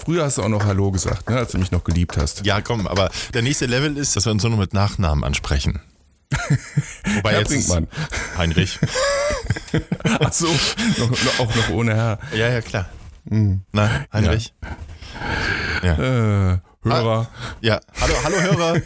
[0.00, 2.44] früher hast du auch noch Hallo gesagt, ne, als du mich noch geliebt hast.
[2.44, 5.80] Ja, komm, aber der nächste Level ist, dass wir uns nur noch mit Nachnamen ansprechen.
[7.16, 7.88] Wobei Herr jetzt Brinkmann.
[8.36, 8.78] Heinrich.
[10.20, 10.46] Ach so,
[10.98, 12.18] noch, noch, auch noch ohne Herr.
[12.32, 12.88] Ja, ja, klar.
[13.24, 14.54] Na, Heinrich?
[15.82, 16.52] Ja.
[16.52, 17.28] Äh, Hörer.
[17.60, 17.78] ja.
[18.00, 18.80] Hallo, hallo Hörer.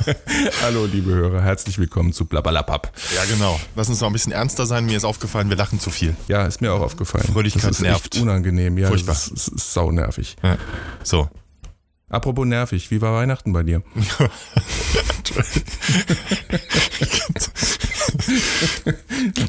[0.62, 1.42] Hallo, liebe Hörer.
[1.42, 2.90] Herzlich willkommen zu Blablabab.
[3.14, 3.60] Ja, genau.
[3.76, 4.86] Lass uns noch ein bisschen ernster sein.
[4.86, 6.16] Mir ist aufgefallen, wir lachen zu viel.
[6.26, 7.26] Ja, ist mir auch aufgefallen.
[7.30, 8.14] Fröhlichkeit das ist nervt.
[8.14, 8.78] echt unangenehm.
[8.78, 9.12] Ja, Furchtbar.
[9.14, 10.36] Das ist, ist sau nervig.
[10.42, 10.56] Ja.
[11.02, 11.28] So.
[12.08, 13.82] Apropos nervig, wie war Weihnachten bei dir?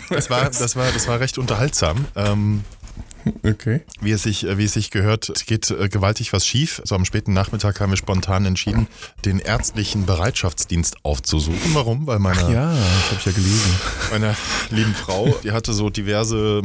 [0.10, 2.06] Das war, das war, das war recht unterhaltsam.
[2.16, 2.64] Ähm,
[3.44, 3.82] Okay.
[4.02, 6.82] wie es sich, wie es sich gehört, es geht äh, gewaltig was schief.
[6.84, 8.88] So am späten Nachmittag haben wir spontan entschieden,
[9.26, 11.74] den ärztlichen Bereitschaftsdienst aufzusuchen.
[11.74, 12.08] Warum?
[12.08, 13.76] Weil meine, Ja, das habe ich ja gelesen.
[14.12, 14.36] meine
[14.70, 16.62] lieben Frau, die hatte so diverse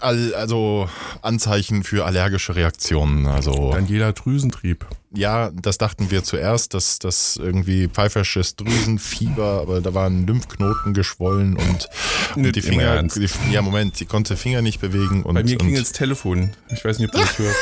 [0.00, 0.88] also
[1.22, 3.26] Anzeichen für allergische Reaktionen.
[3.26, 4.86] Also Dann jeder Drüsentrieb.
[5.14, 11.56] ja, das dachten wir zuerst, dass das irgendwie pfeifersches Drüsenfieber, aber da waren Lymphknoten geschwollen
[11.56, 11.88] und,
[12.36, 15.82] und die Finger, die, ja Moment, sie konnte Finger nicht bewegen und, Bei mir klingelt
[15.82, 16.52] das Telefon.
[16.70, 17.56] Ich weiß nicht, ob du das hörst.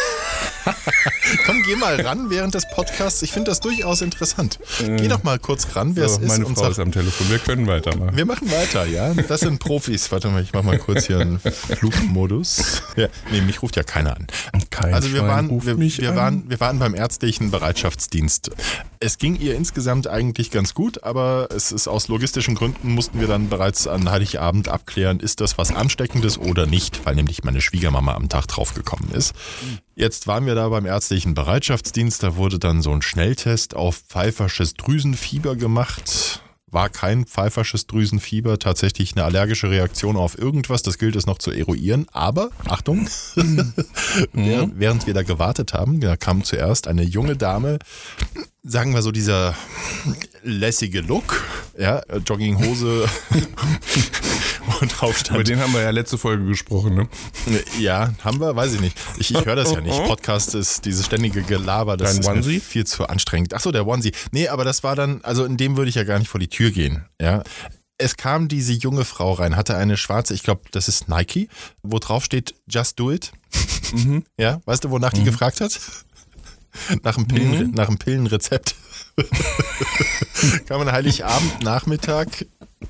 [1.47, 3.23] Komm, geh mal ran während des Podcasts.
[3.23, 4.59] Ich finde das durchaus interessant.
[4.79, 6.09] Geh doch mal kurz ran, wer Äh.
[6.09, 6.29] So, es ist.
[6.29, 7.31] meine Frau ist am Telefon.
[7.31, 8.17] Wir können weitermachen.
[8.17, 9.13] wir machen weiter, ja.
[9.15, 10.11] Das sind Profis.
[10.13, 12.83] Warte mal, ich mach mal kurz hier einen Flugmodus.
[12.97, 14.27] Ja, nee, mich ruft ja keiner an.
[14.71, 16.17] Kein Also wir waren, wir, wir, an.
[16.17, 18.51] waren, wir waren beim ärztlichen Bereitschaftsdienst.
[19.01, 23.29] Es ging ihr insgesamt eigentlich ganz gut, aber es ist aus logistischen Gründen mussten wir
[23.29, 28.15] dann bereits an Heiligabend abklären, ist das was Ansteckendes oder nicht, weil nämlich meine Schwiegermama
[28.15, 29.35] am Tag draufgekommen ist.
[29.99, 34.75] Jetzt waren wir da beim ärztlichen Bereitschaftsdienst, da wurde dann so ein Schnelltest auf pfeifersches
[34.75, 36.43] Drüsenfieber gemacht.
[36.67, 41.51] War kein pfeifersches Drüsenfieber, tatsächlich eine allergische Reaktion auf irgendwas, das gilt es noch zu
[41.51, 42.05] eruieren.
[42.13, 43.09] Aber, Achtung,
[44.35, 47.79] während, während wir da gewartet haben, da kam zuerst eine junge Dame,
[48.67, 49.55] sagen wir so dieser
[50.43, 51.45] lässige Look,
[51.79, 53.09] ja, Jogginghose
[54.81, 57.09] und drauf Über den haben wir ja letzte Folge gesprochen, ne?
[57.79, 58.57] ja, haben wir?
[58.57, 58.97] Weiß ich nicht.
[59.19, 60.05] Ich, ich höre das ja nicht.
[60.05, 62.61] Podcast ist dieses ständige Gelaber, das Dein ist Onesie?
[62.61, 63.55] viel zu anstrengend.
[63.55, 64.13] Achso, der Onesie.
[64.33, 66.49] Nee, aber das war dann, also in dem würde ich ja gar nicht vor die
[66.49, 67.07] Tür gehen.
[67.21, 67.43] Ja.
[67.99, 71.49] Es kam diese junge Frau rein, hatte eine schwarze, ich glaube, das ist Nike,
[71.83, 73.33] wo drauf steht Just Do It.
[74.39, 75.79] Ja, weißt du, wonach die gefragt hat?
[77.03, 78.75] Nach dem, Pillen, nach dem Pillenrezept.
[80.67, 82.47] kam an Heiligabend Nachmittag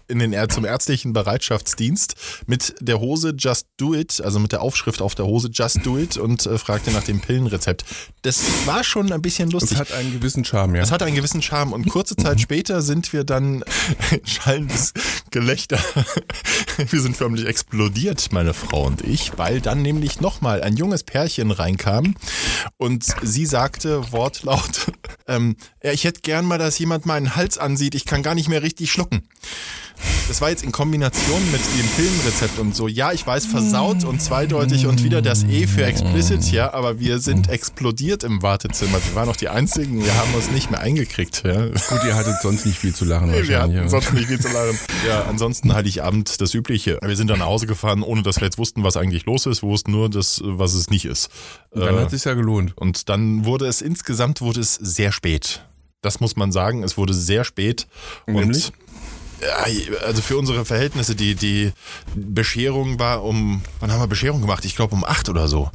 [0.08, 2.14] in den, zum ärztlichen Bereitschaftsdienst
[2.46, 5.96] mit der Hose Just Do It, also mit der Aufschrift auf der Hose Just Do
[5.98, 7.84] It und äh, fragte nach dem Pillenrezept.
[8.22, 9.78] Das war schon ein bisschen Das lustig.
[9.78, 10.82] hat einen gewissen Charme, ja.
[10.82, 13.64] Es hatte einen gewissen Charme und kurze Zeit später sind wir dann
[14.10, 14.92] in schallendes
[15.30, 15.78] Gelächter.
[16.90, 21.50] Wir sind förmlich explodiert, meine Frau und ich, weil dann nämlich nochmal ein junges Pärchen
[21.50, 22.14] reinkam
[22.76, 24.92] und sie sagte wortlaut,
[25.26, 28.48] ähm, ja, ich hätte gern mal, dass jemand meinen Hals ansieht, ich kann gar nicht
[28.48, 29.26] mehr richtig schlucken.
[30.28, 32.88] Das war jetzt in Kombination mit dem Filmrezept und so.
[32.88, 37.20] Ja, ich weiß, versaut und zweideutig und wieder das E für explicit, ja, aber wir
[37.20, 38.98] sind explodiert im Wartezimmer.
[39.06, 41.44] Wir waren noch die Einzigen, wir haben uns nicht mehr eingekriegt.
[41.44, 41.66] Ja.
[41.68, 43.88] Gut, ihr hattet sonst nicht viel zu lachen Nee, wir hatten ja.
[43.88, 44.76] sonst nicht viel zu lachen.
[45.06, 46.98] Ja, ansonsten Heiligabend das Übliche.
[47.04, 49.62] Wir sind dann nach Hause gefahren, ohne dass wir jetzt wussten, was eigentlich los ist.
[49.62, 51.28] Wir wussten nur, dass, was es nicht ist.
[51.70, 52.76] Dann Äh, hat es ja gelohnt.
[52.76, 55.62] und dann wurde es insgesamt wurde es sehr spät.
[56.02, 56.82] Das muss man sagen.
[56.82, 57.86] Es wurde sehr spät.
[58.26, 58.66] Nämlich?
[58.66, 58.72] Und
[60.04, 61.72] also für unsere Verhältnisse, die, die
[62.14, 64.64] Bescherung war um, wann haben wir Bescherung gemacht?
[64.64, 65.70] Ich glaube um acht oder so.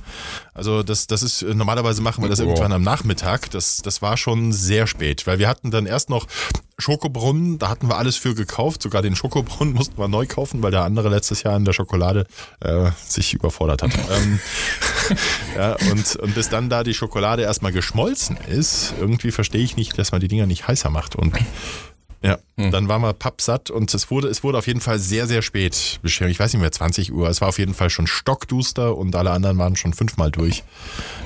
[0.54, 2.44] Also das, das ist, normalerweise machen wir das Oh.
[2.44, 3.50] irgendwann am Nachmittag.
[3.52, 6.28] Das, das war schon sehr spät, weil wir hatten dann erst noch
[6.78, 8.82] Schokobrunnen, da hatten wir alles für gekauft.
[8.82, 12.26] Sogar den Schokobrunnen mussten wir neu kaufen, weil der andere letztes Jahr in der Schokolade
[12.60, 13.92] äh, sich überfordert hat.
[14.12, 14.40] ähm,
[15.56, 19.98] ja, und, und bis dann da die Schokolade erstmal geschmolzen ist, irgendwie verstehe ich nicht,
[19.98, 21.16] dass man die Dinger nicht heißer macht.
[21.16, 21.36] Und
[22.24, 22.38] ja,
[22.70, 26.00] dann waren wir pappsatt und es wurde, es wurde auf jeden Fall sehr, sehr spät
[26.04, 26.30] beschert.
[26.30, 27.28] Ich weiß nicht mehr, 20 Uhr.
[27.30, 30.64] Es war auf jeden Fall schon stockduster und alle anderen waren schon fünfmal durch.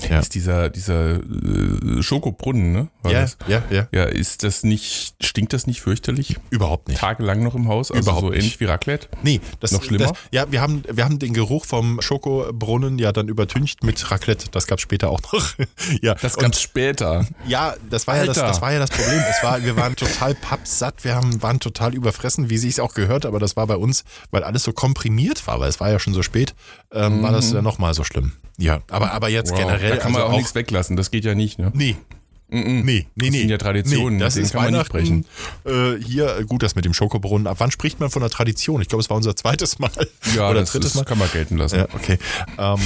[0.10, 2.88] Ja, Ist dieser, dieser äh, Schokobrunnen, ne?
[3.04, 3.38] War ja, das?
[3.48, 3.88] ja, ja.
[3.92, 6.38] Ja, ist das nicht, stinkt das nicht fürchterlich?
[6.50, 7.00] Überhaupt nicht.
[7.00, 7.92] Tagelang noch im Haus?
[7.92, 8.40] Also Überhaupt so nicht.
[8.40, 9.08] ähnlich wie Raclette?
[9.24, 10.08] Nee, das Noch schlimmer?
[10.08, 14.48] Das, ja, wir haben, wir haben den Geruch vom Schokobrunnen ja dann übertüncht mit Raclette.
[14.52, 15.54] Das gab es später auch noch.
[16.02, 17.26] ja, Das und- gab's später.
[17.48, 19.22] Ja, das war ja das, das war ja das Problem.
[19.30, 22.94] Es war, wir waren total pappsatt, wir haben, waren total überfressen, wie sie es auch
[22.94, 26.00] gehört, aber das war bei uns, weil alles so komprimiert war, weil es war ja
[26.00, 26.56] schon so spät,
[26.92, 28.34] ähm, war das dann nochmal so schlimm.
[28.58, 29.90] Ja, aber, aber jetzt Wow, generell.
[29.92, 31.72] da kann man also auch, nichts weglassen, das geht ja nicht, ne?
[31.74, 31.96] Nee.
[32.48, 33.40] Nee, nee, nee.
[33.40, 35.26] sind ja Traditionen, Nee, das ist kann man nicht Weihnachten.
[35.66, 37.48] Äh, hier, gut, das mit dem Schokobrunnen.
[37.48, 38.82] Ab wann spricht man von einer Tradition?
[38.82, 39.90] Ich glaube, es war unser zweites Mal.
[40.36, 41.06] Ja, Oder das, drittes das Mal.
[41.06, 41.78] kann man gelten lassen.
[41.80, 42.20] Ja, okay.
[42.60, 42.78] Ähm,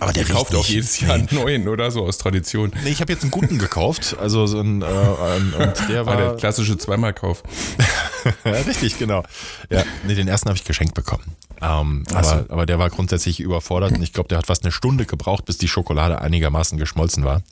[0.00, 0.70] aber der Der kauft riecht auch nicht.
[0.70, 2.72] jedes Jahr einen neuen oder so aus Tradition.
[2.84, 4.16] Nee, ich habe jetzt einen guten gekauft.
[4.20, 6.36] Also so ein, äh, ein und der War der war.
[6.36, 7.42] klassische Zweimalkauf.
[8.44, 9.24] ja, richtig, genau.
[9.70, 11.36] Ja, nee, den ersten habe ich geschenkt bekommen.
[11.60, 12.30] Ähm, Ach so.
[12.30, 15.44] aber, aber der war grundsätzlich überfordert und ich glaube, der hat fast eine Stunde gebraucht,
[15.44, 17.42] bis die Schokolade einigermaßen geschmolzen war.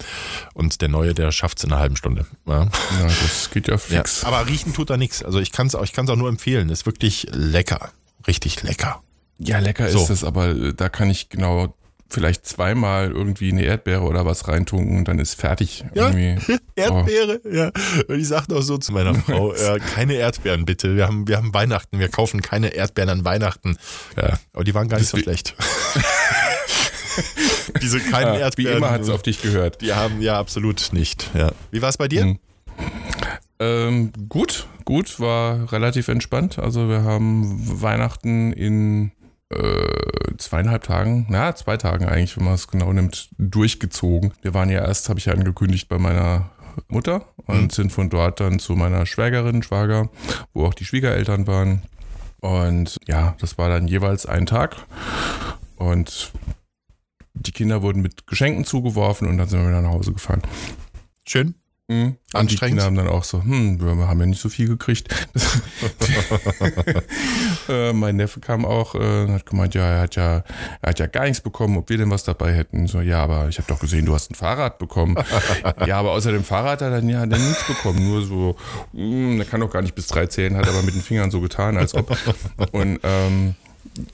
[0.55, 2.27] Und der neue, der schafft es in einer halben Stunde.
[2.47, 2.63] Ja.
[2.65, 2.69] Ja,
[3.05, 4.23] das geht ja Ja, fix.
[4.25, 5.25] aber riechen tut da nichts.
[5.25, 6.69] Also ich kann es ich kann's auch nur empfehlen.
[6.71, 7.91] Ist wirklich lecker.
[8.29, 9.03] Richtig lecker.
[9.39, 10.03] Ja, lecker So.
[10.03, 11.75] ist es, aber äh, da kann ich genau
[12.09, 15.85] vielleicht zweimal irgendwie eine Erdbeere oder was reintunken und dann ist fertig.
[15.95, 16.09] Ja.
[16.11, 16.57] Irgendwie.
[16.77, 17.71] Erdbeere, ja.
[18.09, 20.95] Und ich sagte auch so zu meiner Frau, äh, keine Erdbeeren bitte.
[20.97, 23.77] Wir haben, wir haben Weihnachten, wir kaufen keine Erdbeeren an Weihnachten.
[24.17, 25.55] Ja, aber die waren gar nicht so wie- schlecht.
[27.83, 28.77] Diese kleinen Ja, wie Erdbeeren.
[28.79, 29.81] immer hat es auf dich gehört.
[29.81, 31.31] die haben ja absolut nicht.
[31.35, 31.53] Ja.
[31.71, 32.25] Wie war es bei dir?
[32.27, 32.39] Mhm.
[33.59, 36.59] Ähm, gut, gut, war relativ entspannt.
[36.59, 39.13] Also wir haben Weihnachten in
[39.51, 44.33] äh, zweieinhalb Tagen, na, zwei Tagen eigentlich, wenn man es genau nimmt, durchgezogen.
[44.43, 46.51] Wir waren ja erst, habe ich ja angekündigt, bei meiner
[46.89, 47.71] Mutter und Mhm.
[47.71, 50.11] sind von dort dann zu meiner Schwägerin, Schwager,
[50.53, 51.83] wo auch die Schwiegereltern waren.
[52.41, 54.77] Und ja, das war dann jeweils ein Tag.
[55.77, 56.33] Und
[57.35, 60.43] die Kinder wurden mit Geschenken zugeworfen und dann sind wir wieder nach Hause gefahren.
[61.27, 61.55] Schön.
[61.89, 62.07] Mhm.
[62.07, 62.61] Und die Anstrengend.
[62.61, 65.09] Kinder haben dann auch so, hm, wir haben ja nicht so viel gekriegt.
[67.69, 70.43] äh, mein Neffe kam auch äh, und hat gemeint, ja, er hat ja,
[70.83, 72.89] er hat ja gar nichts bekommen, ob wir denn was dabei hätten.
[72.89, 75.17] So, ja, aber ich habe doch gesehen, du hast ein Fahrrad bekommen.
[75.87, 78.05] ja, aber außer dem Fahrrad hat er dann ja hat er nichts bekommen.
[78.05, 78.57] Nur so,
[78.93, 81.41] hm, der kann doch gar nicht bis drei zählen, hat aber mit den Fingern so
[81.41, 82.17] getan, als ob.
[82.73, 83.55] Und ähm,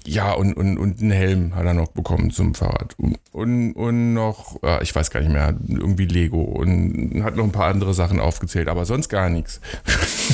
[0.04, 2.94] ja, und, und, und einen Helm hat er noch bekommen zum Fahrrad.
[2.98, 7.52] Und, und, und noch, ich weiß gar nicht mehr, irgendwie Lego und hat noch ein
[7.52, 9.60] paar andere Sachen aufgezählt, aber sonst gar nichts.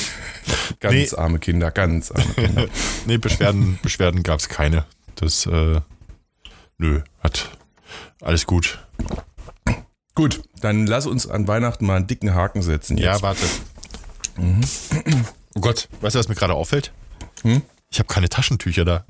[0.80, 1.18] ganz Nee.
[1.18, 2.66] arme Kinder, ganz arme Kinder.
[3.06, 4.84] Nee, Beschwerden, Beschwerden gab es keine.
[5.16, 5.80] Das, äh,
[6.78, 7.50] nö, hat
[8.20, 8.78] alles gut.
[10.14, 12.96] Gut, dann lass uns an Weihnachten mal einen dicken Haken setzen.
[12.96, 13.04] Jetzt.
[13.06, 13.46] Ja, warte.
[15.54, 16.92] Oh Gott, weißt du, was mir gerade auffällt?
[17.42, 17.62] Hm?
[17.90, 19.04] Ich habe keine Taschentücher da.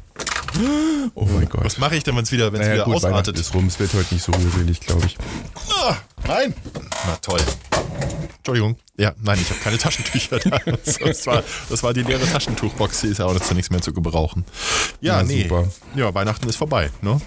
[1.15, 1.65] Oh mein Gott.
[1.65, 3.39] Was mache ich denn, wenn es wieder, wenn's Naja, wieder gut, Weihnachten ausartet?
[3.39, 5.17] ist rum, es wird heute nicht so rührselig, glaube ich.
[5.77, 5.97] Ah,
[6.27, 6.55] nein.
[7.07, 7.41] Na toll.
[8.39, 8.77] Entschuldigung.
[8.97, 10.59] Ja, nein, ich habe keine Taschentücher da.
[11.05, 13.93] Das war, das war die leere Taschentuchbox, die ist ja auch jetzt nichts mehr zu
[13.93, 14.45] gebrauchen.
[15.01, 15.43] Ja, Na, nee.
[15.43, 15.69] super.
[15.95, 17.21] Ja, Weihnachten ist vorbei, ne?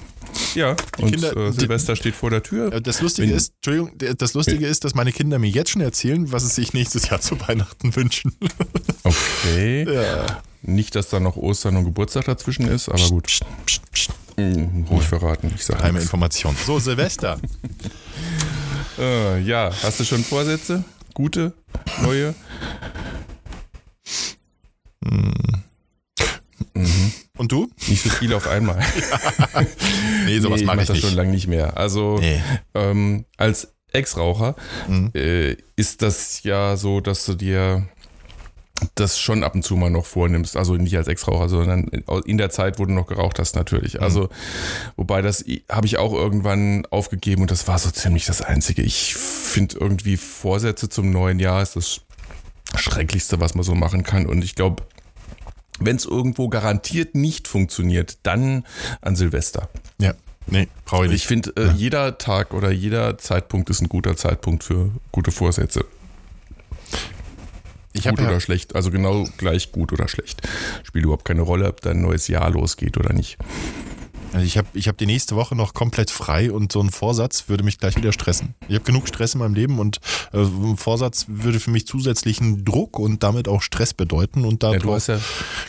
[0.56, 2.70] Ja, und Kinder- äh, die- Silvester steht vor der Tür.
[2.82, 6.32] Das Lustige Wenn- ist, Entschuldigung, das Lustige ist, dass meine Kinder mir jetzt schon erzählen,
[6.32, 8.36] was sie sich nächstes Jahr zu Weihnachten wünschen.
[9.04, 9.84] Okay.
[9.94, 10.42] Ja.
[10.64, 13.28] Nicht, dass da noch Ostern und Geburtstag dazwischen ist, aber gut.
[13.28, 14.12] Psst, psst, psst.
[14.38, 16.00] Hm, ruhig verraten, ich sage Geheime.
[16.02, 16.56] Information.
[16.66, 17.40] So, Silvester.
[19.00, 20.84] Äh, ja, hast du schon Vorsätze?
[21.14, 21.54] Gute,
[22.04, 22.36] neue?
[27.38, 27.70] Und du?
[27.88, 28.80] Nicht so viel auf einmal.
[30.26, 31.06] Nee, sowas nee, mache mach ich das nicht.
[31.08, 31.76] schon lange nicht mehr.
[31.78, 32.42] Also Nee.
[32.76, 34.56] ähm, als Ex-Raucher
[34.88, 35.12] Mhm.
[35.16, 37.88] äh, ist das ja so, dass du dir
[38.96, 40.58] das schon ab und zu mal noch vornimmst.
[40.58, 41.88] Also nicht als Ex-Raucher, sondern
[42.26, 43.96] in der Zeit, wo du noch geraucht hast, natürlich.
[43.96, 44.02] Mhm.
[44.04, 44.30] Also,
[44.96, 48.82] wobei das habe ich auch irgendwann aufgegeben und das war so ziemlich das Einzige.
[48.82, 52.02] Ich finde irgendwie Vorsätze zum neuen Jahr ist das
[52.76, 54.26] Schrecklichste, was man so machen kann.
[54.26, 54.84] Und ich glaube,
[55.80, 58.66] wenn es irgendwo garantiert nicht funktioniert, dann
[59.02, 59.70] an Silvester.
[59.98, 60.14] Ja.
[60.48, 61.28] Nee, brauche ich Ich nicht.
[61.28, 65.86] finde, äh, jeder Tag oder jeder Zeitpunkt ist ein guter Zeitpunkt für gute Vorsätze.
[67.94, 68.76] Ich gut ja, oder schlecht.
[68.76, 70.42] Also genau gleich gut oder schlecht.
[70.84, 73.38] Spielt überhaupt keine Rolle, ob dein neues Jahr losgeht oder nicht.
[74.34, 77.50] Also ich hab, ich hab die nächste Woche noch komplett frei und so ein Vorsatz
[77.50, 78.56] würde mich gleich wieder stressen.
[78.68, 79.98] Ich habe genug Stress in meinem Leben und
[80.34, 84.74] äh, ein Vorsatz würde für mich zusätzlichen Druck und damit auch Stress bedeuten und da
[84.74, 85.20] Ja, du hast ja,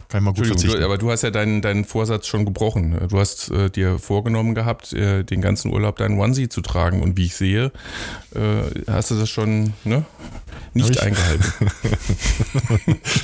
[0.09, 0.79] kann ich mal gut verzichten.
[0.79, 2.97] du, aber du hast ja deinen, deinen Vorsatz schon gebrochen.
[3.09, 7.03] Du hast äh, dir vorgenommen gehabt, äh, den ganzen Urlaub deinen Onesie zu tragen.
[7.03, 7.73] Und wie ich sehe,
[8.35, 10.05] äh, hast du das schon ne,
[10.75, 11.43] nicht eingehalten.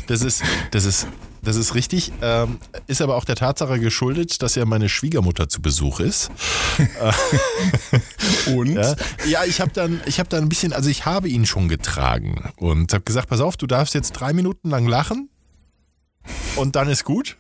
[0.07, 1.07] Das ist, das ist,
[1.43, 5.63] das ist richtig, ähm, ist aber auch der Tatsache geschuldet, dass ja meine Schwiegermutter zu
[5.63, 6.31] Besuch ist.
[8.55, 8.75] Und?
[8.75, 8.95] Ja,
[9.27, 12.51] ja ich habe dann, ich habe dann ein bisschen, also ich habe ihn schon getragen
[12.57, 15.29] und habe gesagt, pass auf, du darfst jetzt drei Minuten lang lachen
[16.57, 17.37] und dann ist gut.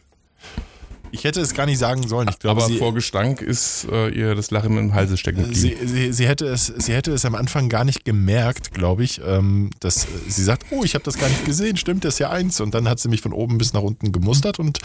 [1.11, 2.29] Ich hätte es gar nicht sagen sollen.
[2.29, 5.79] Ich glaube, aber sie, vor Gestank ist äh, ihr das Lachen im Halse stecken geblieben.
[5.81, 9.21] sie, sie, sie, hätte es, sie hätte es am Anfang gar nicht gemerkt, glaube ich,
[9.25, 12.19] ähm, dass äh, sie sagt, oh, ich habe das gar nicht gesehen, stimmt, das ist
[12.21, 12.61] ja eins.
[12.61, 14.79] Und dann hat sie mich von oben bis nach unten gemustert und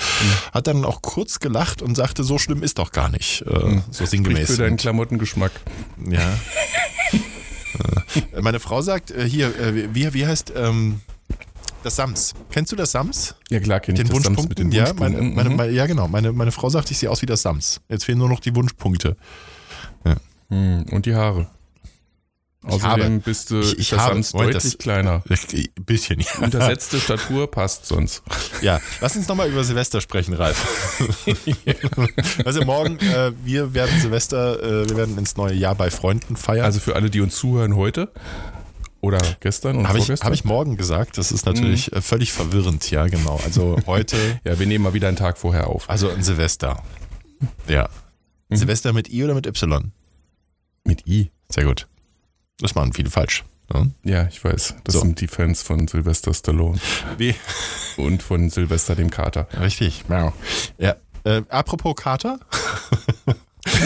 [0.53, 3.41] hat dann auch kurz gelacht und sagte, so schlimm ist doch gar nicht.
[3.43, 3.49] Äh,
[3.91, 4.51] so Spricht sinngemäß.
[4.51, 5.51] für deinen Klamottengeschmack.
[6.09, 6.19] Ja.
[8.33, 11.01] Äh, Meine Frau sagt, äh, hier, äh, wie, wie heißt ähm,
[11.85, 12.33] das Sams?
[12.51, 13.35] Kennst du das Sams?
[13.49, 15.15] Ja, klar, kenn ich Den das Sams mit den ja, Wunschpunkten.
[15.19, 15.55] meine, meine, Mhm.
[15.55, 16.07] meine, ja, genau.
[16.07, 17.81] Meine, meine Frau sagt, ich sehe aus wie das Sams.
[17.89, 19.15] Jetzt fehlen nur noch die Wunschpunkte.
[20.49, 21.47] Hm, Und die Haare.
[22.65, 25.21] Außerdem habe- bist du ich- ich der habe- deutlich das- kleiner.
[25.29, 26.27] Ein bisschen, ja.
[26.41, 28.21] Untersetzte Statur passt sonst.
[28.61, 30.63] Ja, lass uns nochmal über Silvester sprechen, Ralf.
[32.45, 36.63] Also morgen, äh, wir werden Silvester, äh, wir werden ins neue Jahr bei Freunden feiern.
[36.65, 38.11] Also für alle, die uns zuhören heute
[39.03, 40.25] oder gestern und habe ich, vorgestern.
[40.27, 41.97] hab ich morgen gesagt, das ist natürlich Mhm.
[41.97, 43.39] äh, völlig verwirrend, ja genau.
[43.43, 45.89] Also heute, ja, wir nehmen mal wieder einen Tag vorher auf.
[45.89, 46.81] also ein Silvester.
[47.67, 47.89] Ja.
[48.49, 48.55] Mhm.
[48.55, 49.91] Silvester mit I oder mit Y?
[50.85, 51.31] Mit I.
[51.49, 51.87] Sehr gut.
[52.59, 53.43] Das machen viele falsch.
[53.73, 53.91] Ne?
[54.03, 54.75] Ja, ich weiß.
[54.83, 55.01] Das So.
[55.01, 56.79] sind die Fans von Sylvester Stallone
[57.17, 57.35] Wie?
[57.97, 59.47] und von Sylvester dem Kater.
[59.59, 60.03] Richtig.
[60.07, 60.33] Wow.
[60.77, 60.95] Ja.
[61.25, 62.39] Äh, apropos Kater,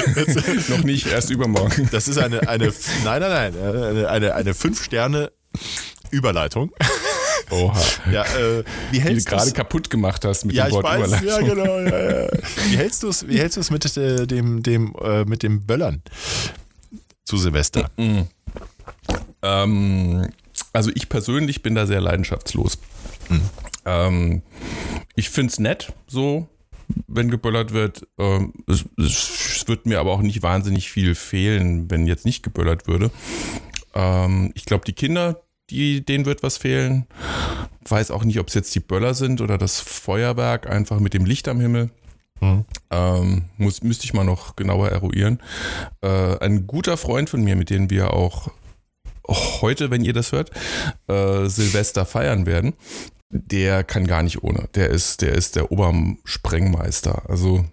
[0.70, 1.90] Noch nicht, erst übermorgen.
[1.92, 2.74] das ist eine, eine
[3.04, 6.72] nein, nein, nein, eine, eine, eine Fünf-Sterne-Überleitung.
[7.50, 7.82] Oha.
[8.12, 10.86] Ja, äh, wie Die du hältst gerade kaputt gemacht hast mit Ja, dem ich Wort
[10.86, 11.80] weiß, ja genau.
[11.80, 12.28] Ja, ja.
[12.70, 13.28] Wie hältst du es?
[13.28, 16.02] Wie hältst mit äh, dem dem äh, mit dem Böllern
[17.24, 17.90] zu Silvester?
[19.42, 20.30] Ähm,
[20.74, 22.80] also ich persönlich bin da sehr leidenschaftslos.
[23.30, 23.42] Mhm.
[23.86, 24.42] Ähm,
[25.16, 26.48] ich finde es nett, so,
[27.08, 28.08] wenn geböllert wird.
[28.18, 32.88] Ähm, es, es wird mir aber auch nicht wahnsinnig viel fehlen, wenn jetzt nicht geböllert
[32.88, 33.12] würde.
[33.94, 37.08] Ähm, ich glaube, die Kinder, die, denen wird was fehlen.
[37.88, 41.26] Weiß auch nicht, ob es jetzt die Böller sind oder das Feuerwerk, einfach mit dem
[41.26, 41.90] Licht am Himmel.
[42.40, 42.66] Mhm.
[42.92, 45.40] Ähm, muss, müsste ich mal noch genauer eruieren.
[46.02, 48.50] Äh, ein guter Freund von mir, mit dem wir auch
[49.28, 50.52] heute, wenn ihr das hört,
[51.08, 52.74] äh, Silvester feiern werden,
[53.30, 54.68] der kann gar nicht ohne.
[54.76, 57.30] Der ist, der ist der Obersprengmeister.
[57.30, 57.66] Also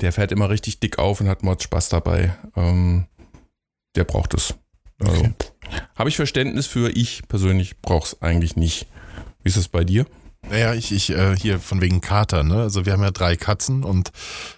[0.00, 2.36] der fährt immer richtig dick auf und hat Mod Spaß dabei.
[2.56, 3.06] Ähm,
[3.96, 4.54] der braucht es.
[5.00, 5.32] Also, Okay.
[5.96, 8.86] Habe ich Verständnis für, ich persönlich brauche es eigentlich nicht.
[9.42, 10.06] Wie ist das bei dir?
[10.50, 12.56] Naja, ich, ich äh, hier von wegen Kater, ne?
[12.60, 14.10] Also wir haben ja drei Katzen und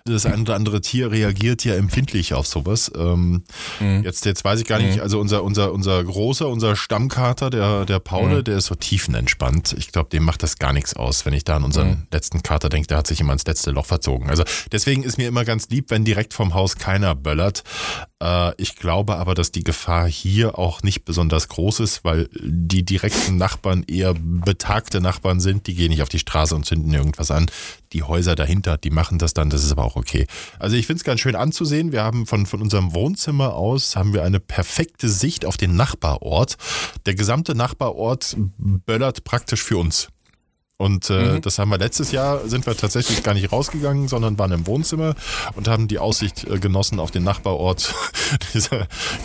[0.04, 2.90] das ein oder andere Tier reagiert ja empfindlich auf sowas.
[2.96, 3.44] Ähm,
[3.80, 4.02] Mhm.
[4.04, 5.02] Jetzt, jetzt weiß ich gar nicht, Mhm.
[5.02, 8.44] also unser, unser, unser großer, unser Stammkater, der, der Paule, Mhm.
[8.44, 9.74] der ist so tiefenentspannt.
[9.78, 12.06] Ich glaube, dem macht das gar nichts aus, wenn ich da an unseren Mhm.
[12.12, 14.28] letzten Kater denke, der hat sich immer ins letzte Loch verzogen.
[14.28, 17.62] Also deswegen ist mir immer ganz lieb, wenn direkt vom Haus keiner böllert.
[18.22, 22.84] Äh, ich glaube aber, dass die Gefahr hier auch nicht besonders groß ist, weil die
[22.84, 25.66] direkten Nachbarn eher betagte Nachbarn sind.
[25.66, 27.46] Die gehen nicht auf die Straße und zünden irgendwas an.
[27.92, 30.26] Die Häuser dahinter, die machen das dann, das ist aber auch okay.
[30.58, 31.92] Also ich finde es ganz schön anzusehen.
[31.92, 36.56] Wir haben von, von unserem Wohnzimmer aus haben wir eine perfekte Sicht auf den Nachbarort.
[37.06, 40.08] Der gesamte Nachbarort böllert praktisch für uns.
[40.78, 41.40] Und äh, Mhm.
[41.40, 45.14] das haben wir letztes Jahr, sind wir tatsächlich gar nicht rausgegangen, sondern waren im Wohnzimmer
[45.54, 47.94] und haben die Aussicht äh, genossen auf den Nachbarort.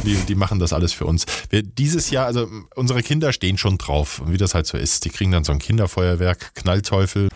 [0.04, 1.26] Die, die machen das alles für uns.
[1.50, 5.06] Wir, dieses Jahr, also unsere Kinder stehen schon drauf, wie das halt so ist.
[5.06, 7.30] Die kriegen dann so ein Kinderfeuerwerk, Knallteufel.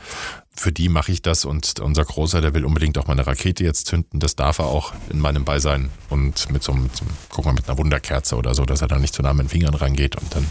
[0.57, 3.63] Für die mache ich das und unser Großer, der will unbedingt auch mal eine Rakete
[3.63, 4.19] jetzt zünden.
[4.19, 7.45] Das darf er auch in meinem Beisein und mit so einem, mit so einem guck
[7.45, 9.73] mal, mit einer Wunderkerze oder so, dass er da nicht zu nah mit den Fingern
[9.73, 10.49] rangeht und dann,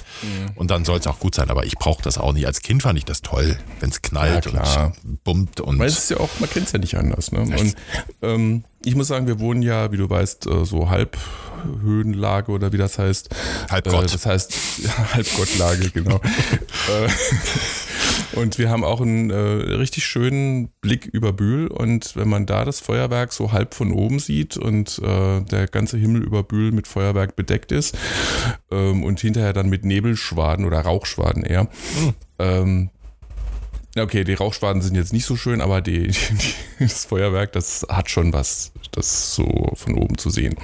[0.57, 1.51] und dann soll es auch gut sein.
[1.51, 2.47] Aber ich brauche das auch nicht.
[2.47, 5.99] Als Kind fand ich das toll, wenn es knallt Ja, und bummt und Weil es
[5.99, 7.33] ist ja auch, man kennt es ja nicht anders.
[7.33, 7.41] Ne?
[7.41, 7.75] Und
[8.23, 12.77] ähm, ich muss sagen, wir wohnen ja, wie du weißt, äh, so Halbhöhenlage oder wie
[12.77, 13.31] das heißt.
[13.71, 14.05] Halbgott.
[14.05, 16.21] Äh, das heißt, ja, Halbgottlage, genau.
[18.37, 21.67] und wir haben auch einen äh, richtig schönen Blick über Bühl.
[21.67, 25.97] Und wenn man da das Feuerwerk so halb von oben sieht und äh, der ganze
[25.97, 27.97] Himmel über Bühl mit Feuerwerk bedeckt ist
[28.71, 31.69] ähm, und hinterher dann mit Nebelschwaden oder Rauchschwaden eher,
[32.39, 32.91] ähm,
[33.95, 37.87] ja, Okay, die Rauchschwaden sind jetzt nicht so schön, aber die, die, das Feuerwerk, das
[37.89, 40.57] hat schon was, das so von oben zu sehen.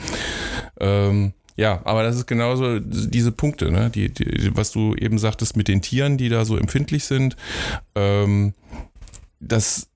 [0.81, 3.90] Ähm, ja, aber das ist genauso diese Punkte, ne?
[3.90, 7.37] die, die, was du eben sagtest mit den Tieren, die da so empfindlich sind.
[7.95, 8.55] Ähm,
[9.40, 9.89] das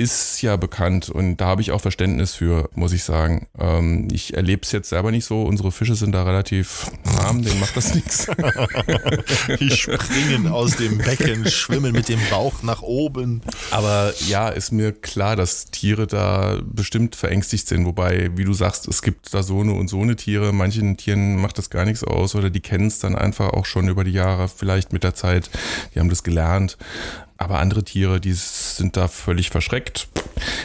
[0.00, 3.48] ist ja bekannt und da habe ich auch Verständnis für, muss ich sagen.
[3.58, 5.42] Ähm, ich erlebe es jetzt selber nicht so.
[5.42, 8.26] Unsere Fische sind da relativ arm, denen macht das nichts.
[9.60, 13.42] die springen aus dem Becken, schwimmen mit dem Bauch nach oben.
[13.70, 17.84] Aber ja, ist mir klar, dass Tiere da bestimmt verängstigt sind.
[17.84, 20.54] Wobei, wie du sagst, es gibt da so eine und so eine Tiere.
[20.54, 23.88] Manchen Tieren macht das gar nichts aus oder die kennen es dann einfach auch schon
[23.88, 25.50] über die Jahre, vielleicht mit der Zeit.
[25.94, 26.78] Die haben das gelernt.
[27.40, 30.08] Aber andere Tiere, die sind da völlig verschreckt.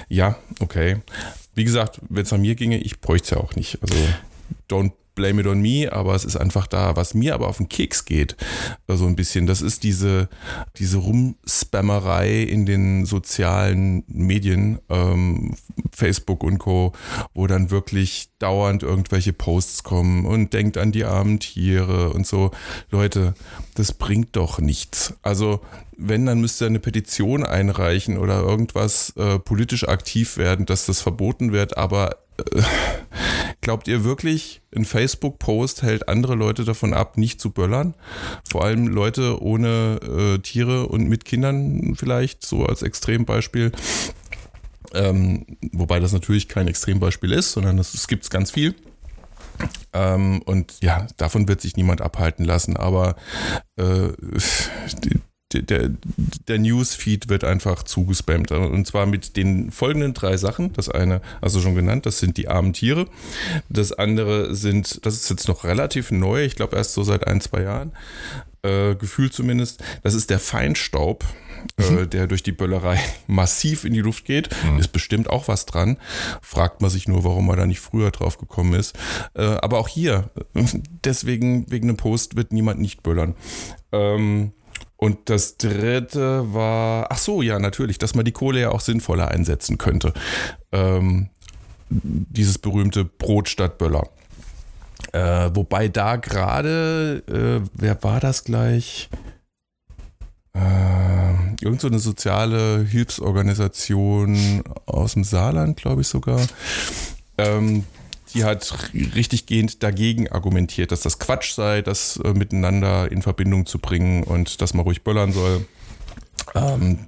[0.10, 0.98] Ja, okay.
[1.54, 3.80] Wie gesagt, wenn es an mir ginge, ich bräuchte es ja auch nicht.
[3.82, 3.96] Also,
[4.70, 6.96] don't blame it on me, aber es ist einfach da.
[6.96, 8.36] Was mir aber auf den Keks geht,
[8.88, 10.30] so also ein bisschen, das ist diese,
[10.78, 15.56] diese Rumspammerei in den sozialen Medien, ähm,
[15.92, 16.94] Facebook und Co.,
[17.34, 22.52] wo dann wirklich dauernd irgendwelche Posts kommen und denkt an die armen Tiere und so.
[22.92, 23.34] Leute,
[23.76, 25.14] das bringt doch nichts.
[25.22, 25.62] Also
[25.98, 31.52] wenn, dann müsste eine Petition einreichen oder irgendwas äh, politisch aktiv werden, dass das verboten
[31.52, 32.16] wird, aber äh,
[33.62, 37.96] Glaubt ihr wirklich, ein Facebook-Post hält andere Leute davon ab, nicht zu böllern?
[38.50, 43.72] Vor allem Leute ohne äh, Tiere und mit Kindern vielleicht, so als Extrembeispiel.
[44.94, 48.76] Ähm, wobei das natürlich kein Extrembeispiel ist, sondern es gibt ganz viel.
[49.94, 52.78] Ähm, und ja, davon wird sich niemand abhalten lassen.
[52.78, 53.16] Aber
[53.78, 54.10] äh,
[55.64, 55.92] der,
[56.48, 58.52] der Newsfeed wird einfach zugespammt.
[58.52, 60.74] Und zwar mit den folgenden drei Sachen.
[60.74, 63.08] Das eine, also schon genannt, das sind die armen Tiere.
[63.70, 67.42] Das andere sind, das ist jetzt noch relativ neu, ich glaube erst so seit ein,
[67.42, 67.92] zwei Jahren,
[68.64, 71.24] äh, gefühlt zumindest, das ist der Feinstaub.
[71.78, 72.10] Äh, mhm.
[72.10, 74.50] der durch die Böllerei massiv in die Luft geht.
[74.64, 74.78] Mhm.
[74.78, 75.98] Ist bestimmt auch was dran.
[76.42, 78.96] Fragt man sich nur, warum man da nicht früher drauf gekommen ist.
[79.34, 80.30] Äh, aber auch hier,
[81.04, 83.36] deswegen, wegen einem Post wird niemand nicht böllern.
[83.92, 84.52] Ähm,
[84.98, 89.30] und das dritte war, ach so, ja, natürlich, dass man die Kohle ja auch sinnvoller
[89.30, 90.14] einsetzen könnte.
[90.72, 91.30] Ähm,
[91.90, 94.08] dieses berühmte Brot statt Böller.
[95.12, 99.10] Äh, wobei da gerade, äh, wer war das gleich?
[100.54, 106.42] Äh, irgend so eine soziale Hilfsorganisation aus dem Saarland, glaube ich sogar.
[107.38, 107.84] Ähm,
[108.36, 113.66] die hat richtig gehend dagegen argumentiert, dass das Quatsch sei, das äh, miteinander in Verbindung
[113.66, 115.66] zu bringen und dass man ruhig böllern soll.
[116.54, 117.08] Ähm,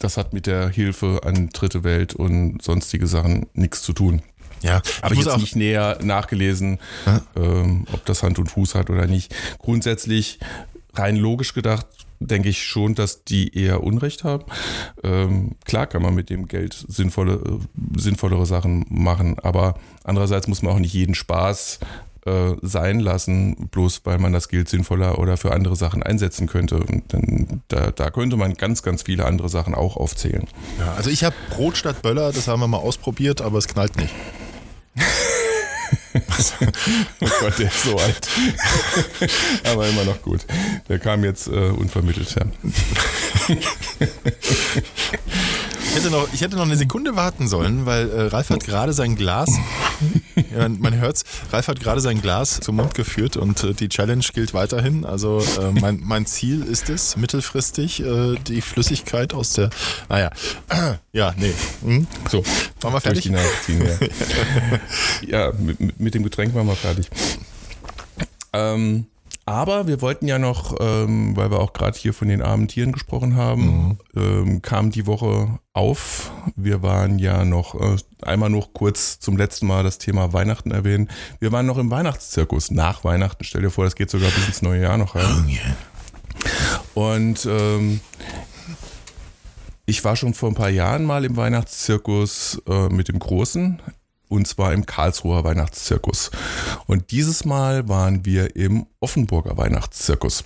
[0.00, 4.22] das hat mit der Hilfe an Dritte Welt und sonstige Sachen nichts zu tun.
[4.62, 6.78] Ja, habe ich jetzt nicht näher nachgelesen,
[7.36, 9.34] ähm, ob das Hand und Fuß hat oder nicht.
[9.58, 10.38] Grundsätzlich
[10.94, 11.86] rein logisch gedacht
[12.26, 14.44] denke ich schon, dass die eher Unrecht haben.
[15.02, 20.62] Ähm, klar kann man mit dem Geld sinnvolle, äh, sinnvollere Sachen machen, aber andererseits muss
[20.62, 21.80] man auch nicht jeden Spaß
[22.24, 26.84] äh, sein lassen, bloß weil man das Geld sinnvoller oder für andere Sachen einsetzen könnte.
[27.08, 30.46] Dann, da, da könnte man ganz, ganz viele andere Sachen auch aufzählen.
[30.78, 33.96] Ja, also ich habe Brot statt Böller, das haben wir mal ausprobiert, aber es knallt
[33.96, 34.14] nicht.
[37.20, 38.28] oh Gott, der ist so alt.
[39.64, 40.40] Aber immer noch gut.
[40.88, 42.46] Der kam jetzt äh, unvermittelt her.
[45.92, 48.94] Ich hätte, noch, ich hätte noch eine Sekunde warten sollen, weil äh, Ralf hat gerade
[48.94, 49.50] sein Glas,
[50.50, 54.24] ja, man hört's, Ralf hat gerade sein Glas zum Mund geführt und äh, die Challenge
[54.32, 55.04] gilt weiterhin.
[55.04, 59.68] Also äh, mein, mein Ziel ist es, mittelfristig äh, die Flüssigkeit aus der,
[60.08, 60.30] naja,
[61.12, 61.52] ja, nee.
[61.82, 62.06] Hm?
[62.30, 62.42] So,
[62.80, 63.30] waren wir fertig?
[63.66, 67.10] Ziehen, ja, ja mit, mit, dem Getränk waren wir fertig.
[68.54, 69.08] Ähm,
[69.44, 72.92] aber wir wollten ja noch, ähm, weil wir auch gerade hier von den armen Tieren
[72.92, 73.98] gesprochen haben, mhm.
[74.14, 76.30] ähm, kam die Woche auf.
[76.54, 81.08] Wir waren ja noch äh, einmal noch kurz zum letzten Mal das Thema Weihnachten erwähnen.
[81.40, 83.42] Wir waren noch im Weihnachtszirkus nach Weihnachten.
[83.42, 85.24] Stell dir vor, das geht sogar bis ins neue Jahr noch rein.
[85.44, 85.76] Oh, yeah.
[86.94, 88.00] Und ähm,
[89.86, 93.82] ich war schon vor ein paar Jahren mal im Weihnachtszirkus äh, mit dem Großen
[94.32, 96.30] und zwar im Karlsruher Weihnachtszirkus.
[96.86, 100.44] Und dieses Mal waren wir im Offenburger Weihnachtszirkus.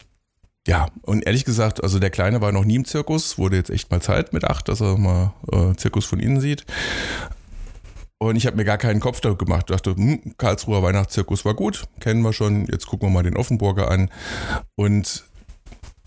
[0.67, 3.89] Ja, und ehrlich gesagt, also der Kleine war noch nie im Zirkus, wurde jetzt echt
[3.93, 6.67] mal Zeit mit acht, dass er mal äh, Zirkus von innen sieht.
[8.19, 9.71] Und ich habe mir gar keinen Kopf darüber gemacht.
[9.71, 13.89] Dachte, hm, Karlsruher Weihnachtszirkus war gut, kennen wir schon, jetzt gucken wir mal den Offenburger
[13.89, 14.11] an.
[14.75, 15.25] Und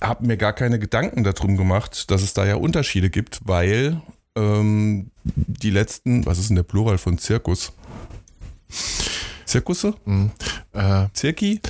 [0.01, 4.01] habe mir gar keine Gedanken darum gemacht, dass es da ja Unterschiede gibt, weil
[4.39, 7.73] ähm, die letzten, was ist denn der Plural von Zirkus?
[9.45, 9.95] Zirkusse?
[10.05, 10.31] Mhm.
[10.73, 11.61] Äh, Zirki?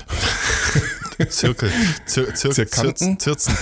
[1.29, 1.71] Zirkel.
[2.05, 3.19] Zir Zir Zirkanten?
[3.19, 3.57] Zirzen.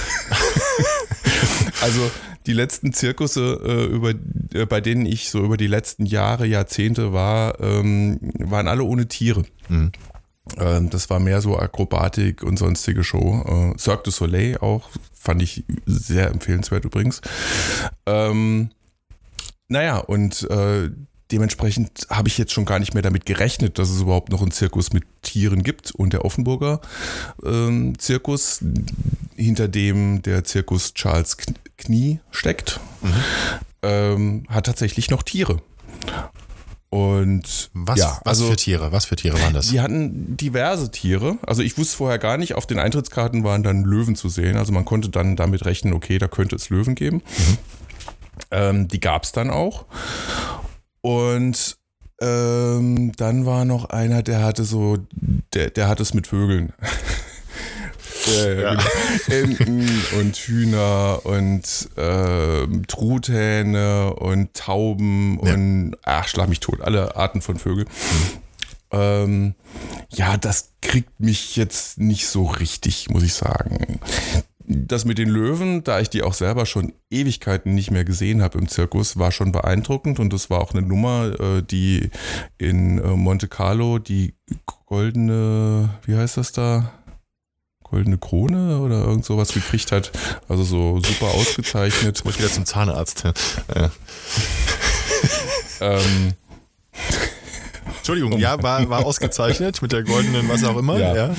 [1.81, 2.11] also
[2.45, 4.13] die letzten Zirkusse, äh, über,
[4.53, 9.07] äh, bei denen ich so über die letzten Jahre, Jahrzehnte war, ähm, waren alle ohne
[9.07, 9.43] Tiere.
[9.69, 9.91] Mhm.
[10.57, 13.73] Ähm, das war mehr so Akrobatik und sonstige Show.
[13.75, 17.21] Äh, Cirque du Soleil auch, fand ich sehr empfehlenswert übrigens.
[18.05, 18.69] Ähm,
[19.67, 20.89] naja, und äh,
[21.31, 24.51] dementsprechend habe ich jetzt schon gar nicht mehr damit gerechnet, dass es überhaupt noch einen
[24.51, 25.91] Zirkus mit Tieren gibt.
[25.91, 26.81] Und der Offenburger
[27.43, 28.63] ähm, Zirkus,
[29.35, 31.37] hinter dem der Zirkus Charles
[31.77, 33.13] Knie steckt, mhm.
[33.83, 35.61] ähm, hat tatsächlich noch Tiere.
[36.89, 38.91] Und was, ja, was also, für Tiere?
[38.93, 39.67] Was für Tiere waren das?
[39.67, 41.37] Die hatten diverse Tiere.
[41.45, 44.55] Also ich wusste vorher gar nicht, auf den Eintrittskarten waren dann Löwen zu sehen.
[44.55, 47.17] Also man konnte dann damit rechnen, okay, da könnte es Löwen geben.
[47.17, 47.57] Mhm.
[48.51, 49.85] Ähm, die gab es dann auch.
[51.01, 51.77] Und
[52.19, 54.97] Ähm, dann war noch einer, der hatte so,
[55.53, 56.73] der, der hat es mit Vögeln.
[58.27, 58.77] Äh, ja.
[59.27, 59.87] Enten
[60.19, 65.53] und Hühner und äh, Truthähne und Tauben ja.
[65.53, 67.87] und ach, schlag mich tot, alle Arten von Vögeln.
[67.87, 68.39] Mhm.
[68.89, 69.55] Ähm,
[70.09, 73.99] ja, das kriegt mich jetzt nicht so richtig, muss ich sagen
[74.67, 78.57] das mit den Löwen, da ich die auch selber schon Ewigkeiten nicht mehr gesehen habe
[78.57, 82.09] im Zirkus, war schon beeindruckend und das war auch eine Nummer, äh, die
[82.57, 84.33] in äh, Monte Carlo die
[84.85, 86.91] goldene, wie heißt das da?
[87.83, 90.11] Goldene Krone oder irgend sowas gekriegt hat.
[90.49, 92.03] Also so super ausgezeichnet.
[92.03, 93.23] Jetzt muss ich wieder zum Zahnarzt.
[93.73, 93.91] Ja.
[95.79, 96.33] ähm,
[98.07, 100.97] Entschuldigung, ja, war, war ausgezeichnet mit der goldenen, was auch immer.
[100.97, 101.13] Ja.
[101.13, 101.35] ja.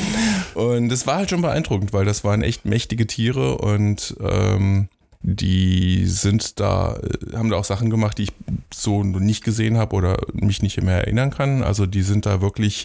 [0.52, 4.90] Und das war halt schon beeindruckend, weil das waren echt mächtige Tiere und ähm,
[5.22, 8.32] die sind da, äh, haben da auch Sachen gemacht, die ich
[8.70, 11.62] so nicht gesehen habe oder mich nicht mehr erinnern kann.
[11.62, 12.84] Also die sind da wirklich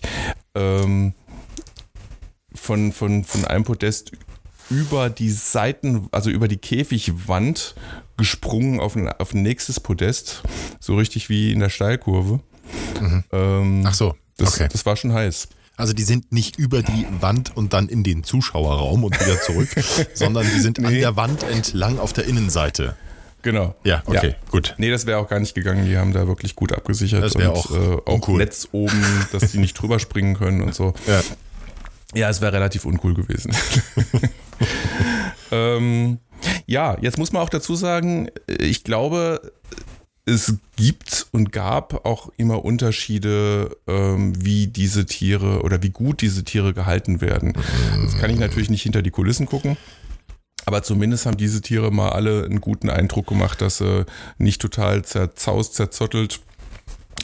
[0.56, 1.14] ähm,
[2.56, 4.14] von, von, von einem Podest
[4.70, 7.76] über die Seiten, also über die Käfigwand
[8.16, 10.42] gesprungen auf ein, auf ein nächstes Podest,
[10.80, 12.40] so richtig wie in der Steilkurve.
[13.02, 13.24] Mhm.
[13.32, 14.68] Ähm, Ach so, das, okay.
[14.72, 15.48] das war schon heiß.
[15.76, 19.70] Also die sind nicht über die Wand und dann in den Zuschauerraum und wieder zurück,
[20.14, 20.88] sondern die sind nee.
[20.88, 22.96] an der Wand entlang auf der Innenseite.
[23.42, 23.76] Genau.
[23.84, 24.50] Ja, okay, ja.
[24.52, 24.76] gut.
[24.78, 25.86] Nee, das wäre auch gar nicht gegangen.
[25.86, 27.24] Die haben da wirklich gut abgesichert.
[27.24, 28.38] Das wäre auch, äh, auch cool.
[28.38, 30.94] Netz oben, dass die nicht drüber springen können und so.
[31.08, 31.22] Ja,
[32.14, 33.54] ja es wäre relativ uncool gewesen.
[35.52, 36.20] ähm,
[36.68, 39.52] ja, jetzt muss man auch dazu sagen, ich glaube,
[40.26, 46.44] es gibt und gab auch immer Unterschiede, ähm, wie diese Tiere oder wie gut diese
[46.44, 47.54] Tiere gehalten werden.
[48.02, 49.78] Jetzt kann ich natürlich nicht hinter die Kulissen gucken.
[50.66, 54.06] Aber zumindest haben diese Tiere mal alle einen guten Eindruck gemacht, dass sie
[54.38, 56.40] nicht total zerzaust, zerzottelt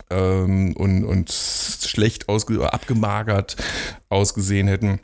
[0.09, 3.55] ähm, und, und schlecht ausge abgemagert
[4.09, 4.99] ausgesehen hätten.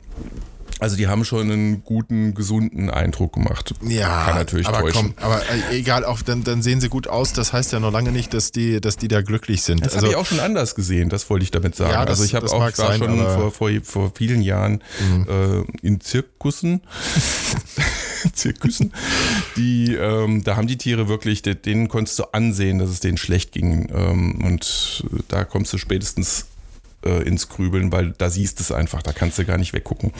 [0.78, 3.74] Also die haben schon einen guten, gesunden Eindruck gemacht.
[3.82, 5.14] Ja, Kann natürlich aber täuschen.
[5.16, 7.32] komm, aber äh, egal, auch dann, dann sehen sie gut aus.
[7.32, 9.80] Das heißt ja noch lange nicht, dass die, dass die da glücklich sind.
[9.80, 11.92] Das also, habe ich auch schon anders gesehen, das wollte ich damit sagen.
[11.92, 14.82] Ja, das, also ich habe auch ich war sein, schon vor, vor, vor vielen Jahren
[15.00, 15.26] mhm.
[15.28, 16.82] äh, in Zirkussen,
[18.34, 18.92] Zirkussen,
[19.56, 23.52] die, ähm, da haben die Tiere wirklich, denen konntest du ansehen, dass es denen schlecht
[23.52, 23.88] ging.
[23.94, 26.46] Ähm, und da kommst du spätestens
[27.06, 30.12] äh, ins Grübeln, weil da siehst du es einfach, da kannst du gar nicht weggucken.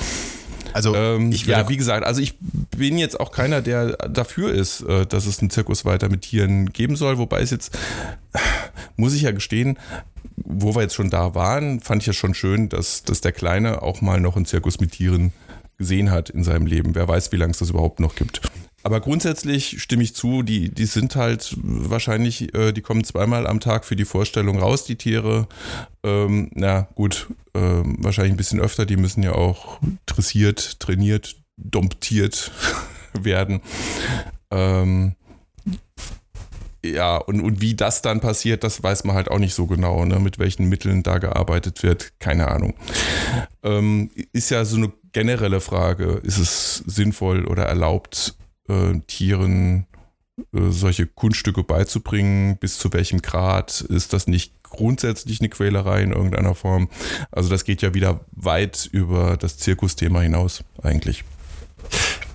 [0.77, 5.07] Also ähm, ja, wie gesagt, also ich bin jetzt auch keiner, der dafür ist, äh,
[5.07, 7.17] dass es einen Zirkus weiter mit Tieren geben soll.
[7.17, 7.79] Wobei es jetzt,
[8.97, 9.79] muss ich ja gestehen,
[10.37, 13.81] wo wir jetzt schon da waren, fand ich ja schon schön, dass, dass der Kleine
[13.81, 15.33] auch mal noch einen Zirkus mit Tieren
[15.79, 16.95] gesehen hat in seinem Leben.
[16.95, 18.43] Wer weiß, wie lange es das überhaupt noch gibt.
[18.87, 23.59] Aber grundsätzlich stimme ich zu, die, die sind halt wahrscheinlich, äh, die kommen zweimal am
[23.59, 25.49] Tag für die Vorstellung raus, die Tiere.
[26.05, 32.53] Ähm, na gut, äh, wahrscheinlich ein bisschen öfter, die müssen ja auch dressiert, trainiert, domptiert
[33.21, 33.61] werden.
[34.53, 35.17] Ähm,
[36.85, 40.05] ja, und, und wie das dann passiert, das weiß man halt auch nicht so genau,
[40.05, 40.21] ne?
[40.21, 42.75] mit welchen Mitteln da gearbeitet wird, keine Ahnung.
[43.65, 48.37] Ähm, ist ja so eine generelle Frage, ist es sinnvoll oder erlaubt,
[48.69, 49.87] äh, Tieren
[50.39, 56.13] äh, solche Kunststücke beizubringen, bis zu welchem Grad ist das nicht grundsätzlich eine Quälerei in
[56.13, 56.89] irgendeiner Form.
[57.31, 61.25] Also das geht ja wieder weit über das Zirkusthema hinaus eigentlich.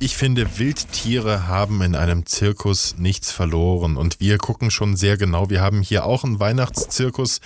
[0.03, 3.97] Ich finde, Wildtiere haben in einem Zirkus nichts verloren.
[3.97, 5.51] Und wir gucken schon sehr genau.
[5.51, 7.39] Wir haben hier auch einen Weihnachtszirkus.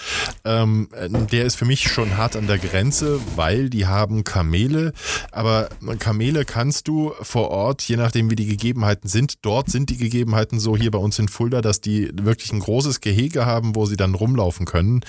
[0.46, 0.88] Ähm,
[1.34, 4.94] der ist für mich schon hart an der Grenze, weil die haben Kamele.
[5.34, 5.68] Aber
[6.00, 10.58] Kamele kannst du vor Ort, je nachdem wie die Gegebenheiten sind, dort sind die Gegebenheiten
[10.58, 13.98] so hier bei uns in Fulda, dass die wirklich ein großes Gehege haben, wo sie
[13.98, 15.02] dann rumlaufen können.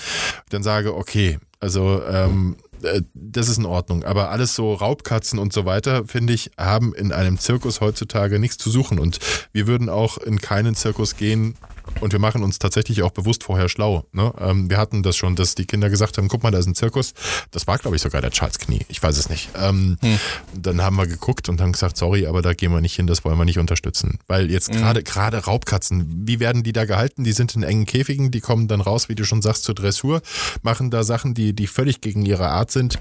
[0.49, 4.03] Dann sage, okay, also ähm, äh, das ist in Ordnung.
[4.03, 8.57] Aber alles so Raubkatzen und so weiter, finde ich, haben in einem Zirkus heutzutage nichts
[8.57, 8.99] zu suchen.
[8.99, 9.19] Und
[9.53, 11.55] wir würden auch in keinen Zirkus gehen,
[12.01, 14.05] und wir machen uns tatsächlich auch bewusst vorher schlau.
[14.11, 14.33] Ne?
[14.39, 16.75] Ähm, wir hatten das schon, dass die Kinder gesagt haben, guck mal, da ist ein
[16.75, 17.13] Zirkus.
[17.51, 18.85] Das war, glaube ich, sogar der Charles Knie.
[18.87, 19.49] Ich weiß es nicht.
[19.55, 20.19] Ähm, hm.
[20.53, 23.25] Dann haben wir geguckt und haben gesagt, sorry, aber da gehen wir nicht hin, das
[23.25, 24.19] wollen wir nicht unterstützen.
[24.27, 24.77] Weil jetzt hm.
[24.77, 27.23] gerade gerade Raubkatzen, wie werden die da gehalten?
[27.23, 30.21] Die sind in engen Käfigen, die kommen dann raus, wie du schon sagst, zur Dressur,
[30.61, 32.99] machen da Sachen, die, die völlig gegen ihre Art sind.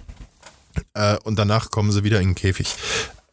[0.94, 2.74] Äh, und danach kommen sie wieder in den Käfig.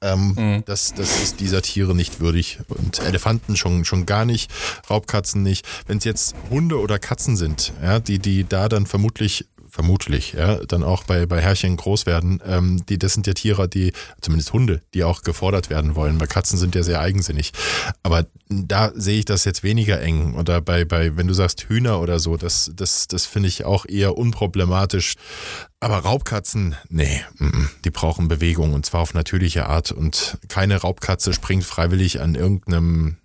[0.04, 0.64] Ähm, mhm.
[0.66, 2.60] das, das ist dieser Tiere nicht würdig.
[2.68, 4.52] Und Elefanten schon, schon gar nicht,
[4.90, 5.66] Raubkatzen nicht.
[5.88, 10.58] Wenn es jetzt Hunde oder Katzen sind, ja, die, die da dann vermutlich vermutlich, ja,
[10.68, 12.40] dann auch bei, bei Herrchen groß werden.
[12.46, 16.20] Ähm, die, das sind ja Tiere, die, zumindest Hunde, die auch gefordert werden wollen.
[16.20, 17.54] Bei Katzen sind ja sehr eigensinnig.
[18.04, 20.36] Aber da sehe ich das jetzt weniger eng.
[20.36, 23.88] Oder bei, bei, wenn du sagst Hühner oder so, das, das, das finde ich auch
[23.88, 25.16] eher unproblematisch.
[25.80, 27.24] Aber Raubkatzen, nee,
[27.84, 29.92] die brauchen Bewegung und zwar auf natürliche Art.
[29.92, 33.18] Und keine Raubkatze springt freiwillig an irgendeinem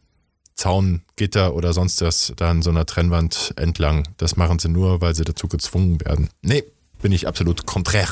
[0.58, 4.08] Zaun, Gitter oder sonst was da an so einer Trennwand entlang.
[4.16, 6.30] Das machen sie nur, weil sie dazu gezwungen werden.
[6.42, 6.64] Nee,
[7.00, 8.08] bin ich absolut konträr.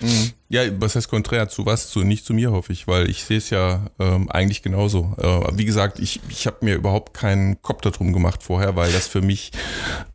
[0.00, 0.32] Mhm.
[0.50, 1.88] Ja, was heißt konträr zu was?
[1.88, 5.14] Zu nicht zu mir, hoffe ich, weil ich sehe es ja ähm, eigentlich genauso.
[5.16, 9.06] Äh, wie gesagt, ich, ich habe mir überhaupt keinen Kopf darum gemacht vorher, weil das
[9.06, 9.52] für mich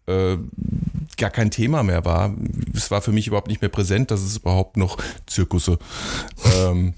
[0.06, 0.38] äh,
[1.18, 2.36] gar kein Thema mehr war.
[2.76, 5.80] Es war für mich überhaupt nicht mehr präsent, dass es überhaupt noch Zirkusse
[6.58, 6.94] ähm,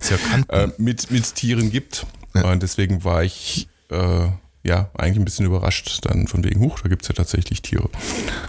[0.48, 2.06] äh, mit, mit Tieren gibt.
[2.34, 2.50] Ja.
[2.50, 4.28] Und deswegen war ich äh,
[4.62, 7.88] ja eigentlich ein bisschen überrascht dann von wegen, huch, da gibt es ja tatsächlich Tiere.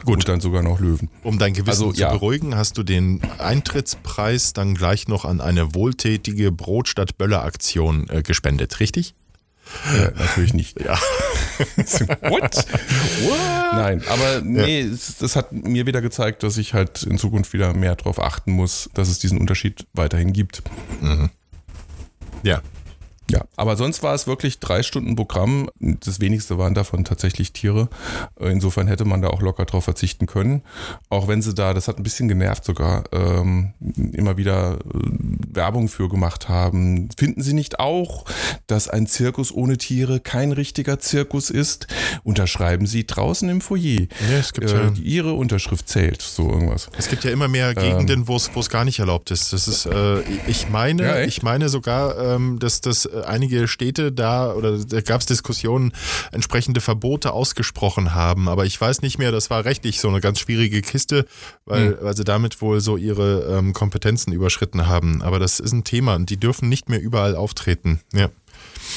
[0.06, 0.16] Gut.
[0.16, 1.10] Und dann sogar noch Löwen.
[1.24, 2.12] Um dein Gewissen also, zu ja.
[2.12, 8.22] beruhigen, hast du den Eintrittspreis dann gleich noch an eine wohltätige Brotstadt Böller Aktion äh,
[8.22, 9.16] gespendet, richtig?
[9.96, 10.82] Ja, natürlich nicht.
[10.82, 10.96] Ja.
[11.58, 12.56] What?
[12.56, 13.40] What?
[13.74, 14.98] Nein, aber nee, ja.
[15.20, 18.90] das hat mir wieder gezeigt, dass ich halt in Zukunft wieder mehr darauf achten muss,
[18.94, 20.62] dass es diesen Unterschied weiterhin gibt.
[21.00, 21.30] Mhm.
[22.44, 22.62] Ja,
[23.32, 25.70] ja, aber sonst war es wirklich drei Stunden Programm.
[25.80, 27.88] Das wenigste waren davon tatsächlich Tiere.
[28.40, 30.64] Insofern hätte man da auch locker drauf verzichten können.
[31.10, 33.74] Auch wenn sie da, das hat ein bisschen genervt sogar, ähm,
[34.12, 34.78] immer wieder äh,
[35.54, 37.10] Werbung für gemacht haben.
[37.18, 38.26] Finden Sie nicht auch,
[38.68, 41.88] dass ein Zirkus ohne Tiere kein richtiger Zirkus ist?
[42.24, 44.08] Unterschreiben Sie draußen im Foyer.
[44.30, 46.90] Ja, es gibt äh, ja, Ihre Unterschrift zählt, so irgendwas.
[46.98, 49.54] Es gibt ja immer mehr Gegenden, ähm, wo es gar nicht erlaubt ist.
[49.54, 54.12] Das ist, äh, ich meine, ja, ich meine sogar, ähm, dass das äh, einige Städte
[54.12, 55.94] da oder da gab es Diskussionen,
[56.32, 58.48] entsprechende Verbote ausgesprochen haben.
[58.48, 61.26] Aber ich weiß nicht mehr, das war rechtlich so eine ganz schwierige Kiste,
[61.66, 61.98] weil, mhm.
[62.02, 65.22] weil sie damit wohl so ihre ähm, Kompetenzen überschritten haben.
[65.22, 68.02] Aber das ist ein Thema und die dürfen nicht mehr überall auftreten.
[68.14, 68.30] Ja.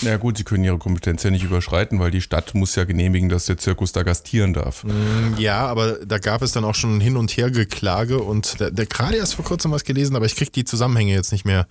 [0.03, 3.29] Ja gut, sie können ihre Kompetenz ja nicht überschreiten, weil die Stadt muss ja genehmigen,
[3.29, 4.85] dass der Zirkus da gastieren darf.
[4.85, 8.71] Mm, ja, aber da gab es dann auch schon hin und her Geklage und der,
[8.71, 11.67] der gerade erst vor kurzem was gelesen, aber ich kriege die Zusammenhänge jetzt nicht mehr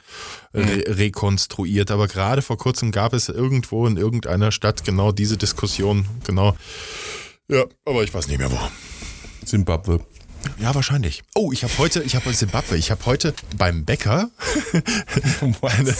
[0.53, 1.91] äh, re rekonstruiert.
[1.91, 6.05] Aber gerade vor kurzem gab es irgendwo in irgendeiner Stadt genau diese Diskussion.
[6.25, 6.55] Genau.
[7.49, 8.59] Ja, aber ich weiß nicht mehr wo.
[9.45, 9.99] Zimbabwe.
[10.59, 11.23] Ja, wahrscheinlich.
[11.35, 14.29] Oh, ich habe heute, ich habe Zimbabwe, ich habe heute beim Bäcker
[15.61, 15.95] eine,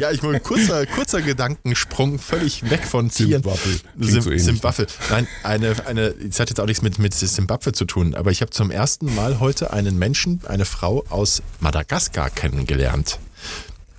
[0.00, 3.42] ja, ich wollte kurzer, kurzer Gedankensprung, völlig weg von Tieren.
[3.42, 4.36] Zimbabwe.
[4.36, 4.86] Zimbabwe.
[5.10, 8.40] Nein, eine, eine, es hat jetzt auch nichts mit, mit Zimbabwe zu tun, aber ich
[8.40, 13.18] habe zum ersten Mal heute einen Menschen, eine Frau aus Madagaskar kennengelernt.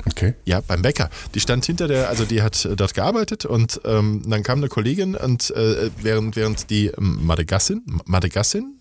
[0.06, 0.34] Okay.
[0.46, 1.10] Ja, beim Bäcker.
[1.34, 5.16] Die stand hinter der, also die hat dort gearbeitet und ähm, dann kam eine Kollegin
[5.16, 8.80] und äh, während, während die Madagassin, Madagassin,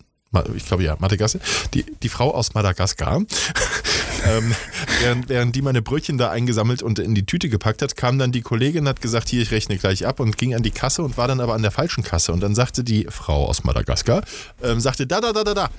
[0.55, 1.41] ich glaube ja, Madagaskar,
[1.73, 3.17] die, die Frau aus Madagaskar,
[4.27, 4.55] ähm,
[5.01, 8.31] während, während die meine Brötchen da eingesammelt und in die Tüte gepackt hat, kam dann
[8.31, 11.17] die Kollegin, hat gesagt, hier, ich rechne gleich ab und ging an die Kasse und
[11.17, 12.31] war dann aber an der falschen Kasse.
[12.31, 14.23] Und dann sagte die Frau aus Madagaskar,
[14.61, 15.69] ähm, sagte, da, da, da, da, da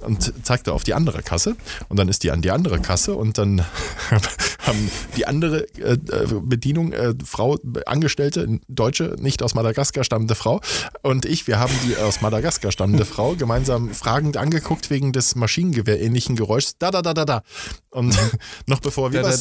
[0.00, 1.56] und zeigte auf die andere Kasse.
[1.88, 3.64] Und dann ist die an die andere Kasse und dann
[4.66, 5.96] haben die andere äh,
[6.42, 7.56] Bedienung, äh, Frau,
[7.86, 10.60] Angestellte, Deutsche, nicht aus Madagaskar stammende Frau
[11.02, 16.36] und ich, wir haben die aus Madagaskar stammende Frau gemeinsam fragend angeguckt wegen des Maschinengewehr-ähnlichen
[16.36, 16.76] Geräuschs.
[16.78, 17.42] Da, da, da, da, da.
[17.90, 18.16] Und
[18.66, 19.38] noch bevor wir was...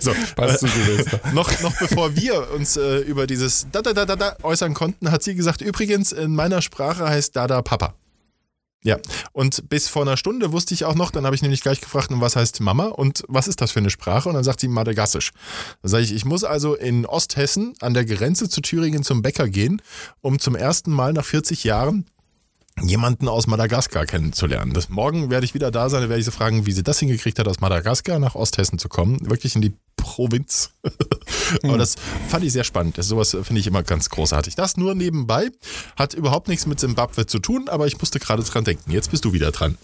[0.00, 0.66] so, Passt zu
[1.32, 5.10] noch, noch bevor wir uns äh, über dieses da, da, da, da, da äußern konnten,
[5.10, 5.77] hat sie gesagt, übrigens,
[6.12, 7.94] in meiner Sprache heißt Dada Papa.
[8.84, 8.96] Ja,
[9.32, 12.10] und bis vor einer Stunde wusste ich auch noch, dann habe ich nämlich gleich gefragt,
[12.12, 14.28] was heißt Mama und was ist das für eine Sprache?
[14.28, 15.32] Und dann sagt sie Madagassisch.
[15.82, 19.48] Dann sage ich, ich muss also in Osthessen an der Grenze zu Thüringen zum Bäcker
[19.48, 19.82] gehen,
[20.20, 22.06] um zum ersten Mal nach 40 Jahren
[22.82, 24.72] jemanden aus Madagaskar kennenzulernen.
[24.72, 26.98] Das, morgen werde ich wieder da sein, da werde ich sie fragen, wie sie das
[26.98, 29.28] hingekriegt hat, aus Madagaskar nach Osthessen zu kommen.
[29.28, 30.70] Wirklich in die Provinz.
[31.62, 31.78] Aber hm.
[31.78, 31.96] das
[32.28, 32.98] fand ich sehr spannend.
[32.98, 34.54] Das, sowas finde ich immer ganz großartig.
[34.54, 35.50] Das nur nebenbei.
[35.96, 38.90] Hat überhaupt nichts mit Zimbabwe zu tun, aber ich musste gerade dran denken.
[38.90, 39.78] Jetzt bist du wieder dran.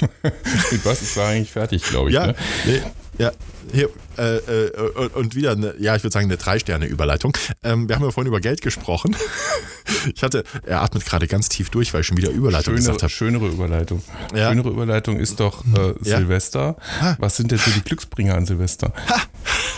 [0.70, 1.02] mit was?
[1.02, 2.14] Ich war eigentlich fertig, glaube ich.
[2.14, 2.34] Ja, ne?
[2.66, 2.82] nee,
[3.18, 3.32] ja,
[3.72, 7.36] hier, äh, äh, und wieder eine, ja, ich würde sagen, eine Drei-Sterne-Überleitung.
[7.62, 9.16] Ähm, wir haben ja vorhin über Geld gesprochen.
[10.14, 13.02] ich hatte, er atmet gerade ganz tief durch, weil ich schon wieder Überleitung Schöne, gesagt
[13.02, 13.10] habe.
[13.10, 14.02] Schönere Überleitung.
[14.34, 14.50] Ja.
[14.50, 16.18] Schönere Überleitung ist doch äh, ja.
[16.18, 16.76] Silvester.
[17.00, 17.16] Ha.
[17.18, 18.92] Was sind denn so die Glücksbringer an Silvester?
[19.08, 19.22] Ha.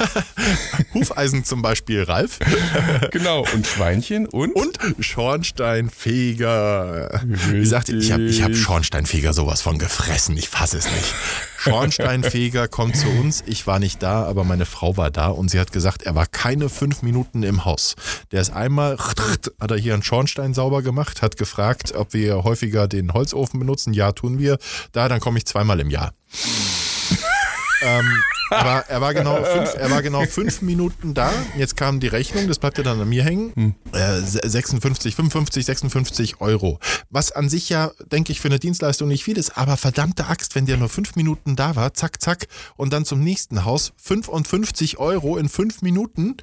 [0.95, 2.41] Hufeisen zum Beispiel, Ralf.
[3.11, 4.55] genau, und Schweinchen und?
[4.55, 7.23] Und Schornsteinfeger.
[7.53, 11.15] Ich sagte, ich habe ich hab Schornsteinfeger sowas von gefressen, ich fasse es nicht.
[11.59, 15.61] Schornsteinfeger kommt zu uns, ich war nicht da, aber meine Frau war da und sie
[15.61, 17.95] hat gesagt, er war keine fünf Minuten im Haus.
[18.33, 18.99] Der ist einmal,
[19.61, 23.93] hat er hier einen Schornstein sauber gemacht, hat gefragt, ob wir häufiger den Holzofen benutzen.
[23.93, 24.59] Ja, tun wir.
[24.93, 26.13] Da, dann komme ich zweimal im Jahr.
[27.83, 28.23] ähm,
[28.55, 31.33] er war, er, war genau fünf, er war genau fünf Minuten da.
[31.57, 33.53] Jetzt kam die Rechnung, das bleibt ja dann an mir hängen.
[33.55, 33.75] Hm.
[33.93, 36.79] Äh, 56, 55, 56 Euro.
[37.11, 40.55] Was an sich ja, denke ich, für eine Dienstleistung nicht viel ist, aber verdammte Axt,
[40.55, 44.99] wenn der nur fünf Minuten da war, zack, zack, und dann zum nächsten Haus 55
[44.99, 46.37] Euro in fünf Minuten.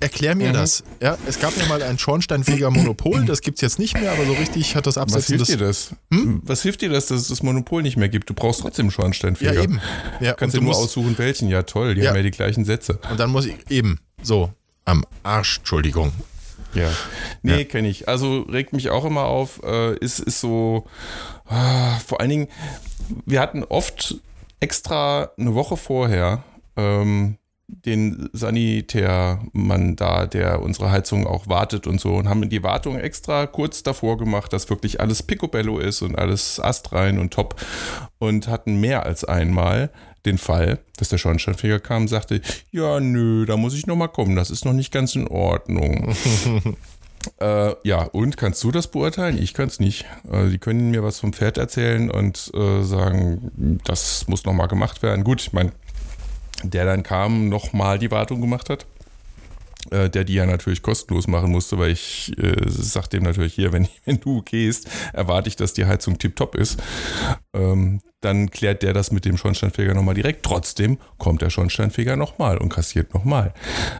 [0.00, 0.54] Erklär mir mhm.
[0.54, 0.82] das.
[1.02, 4.32] Ja, es gab ja mal ein Schornsteinfeger-Monopol, das gibt es jetzt nicht mehr, aber so
[4.32, 5.94] richtig hat das Absetzen Was hilft dir das?
[6.10, 6.40] Hm?
[6.42, 8.30] Was hilft dir das, dass es das Monopol nicht mehr gibt?
[8.30, 9.52] Du brauchst trotzdem Schornsteinfeger.
[9.52, 9.80] Ja, eben.
[10.20, 11.48] Ja, Kannst du nur aussuchen, welchen.
[11.48, 12.10] Ja, toll, die ja.
[12.10, 12.98] haben ja die gleichen Sätze.
[13.10, 14.50] Und dann muss ich eben so
[14.86, 16.12] am Arsch, Entschuldigung.
[16.72, 16.90] Ja.
[17.42, 17.64] Nee, ja.
[17.64, 18.08] kenne ich.
[18.08, 19.60] Also regt mich auch immer auf.
[19.62, 20.86] Äh, ist, ist so,
[21.50, 22.48] äh, vor allen Dingen,
[23.26, 24.16] wir hatten oft
[24.60, 26.44] extra eine Woche vorher
[26.76, 27.36] ähm,
[27.84, 33.46] den Sanitärmann da, der unsere Heizung auch wartet und so und haben die Wartung extra
[33.46, 37.60] kurz davor gemacht, dass wirklich alles picobello ist und alles astrein und top
[38.18, 39.90] und hatten mehr als einmal
[40.26, 44.36] den Fall, dass der Schornsteinfeger kam und sagte, ja, nö, da muss ich nochmal kommen,
[44.36, 46.14] das ist noch nicht ganz in Ordnung.
[47.38, 49.36] Äh, ja, und kannst du das beurteilen?
[49.36, 50.06] Ich kann es nicht.
[50.30, 55.02] Äh, die können mir was vom Pferd erzählen und äh, sagen, das muss nochmal gemacht
[55.02, 55.24] werden.
[55.24, 55.72] Gut, ich meine,
[56.62, 58.86] der dann kam, nochmal die Wartung gemacht hat.
[59.90, 63.72] Äh, der die ja natürlich kostenlos machen musste, weil ich äh, sag dem natürlich hier,
[63.72, 66.82] wenn, wenn du gehst, erwarte ich, dass die Heizung tiptop ist.
[67.54, 70.44] Ähm, dann klärt der das mit dem Schornsteinfeger nochmal direkt.
[70.44, 73.54] Trotzdem kommt der Schornsteinfeger nochmal und kassiert nochmal.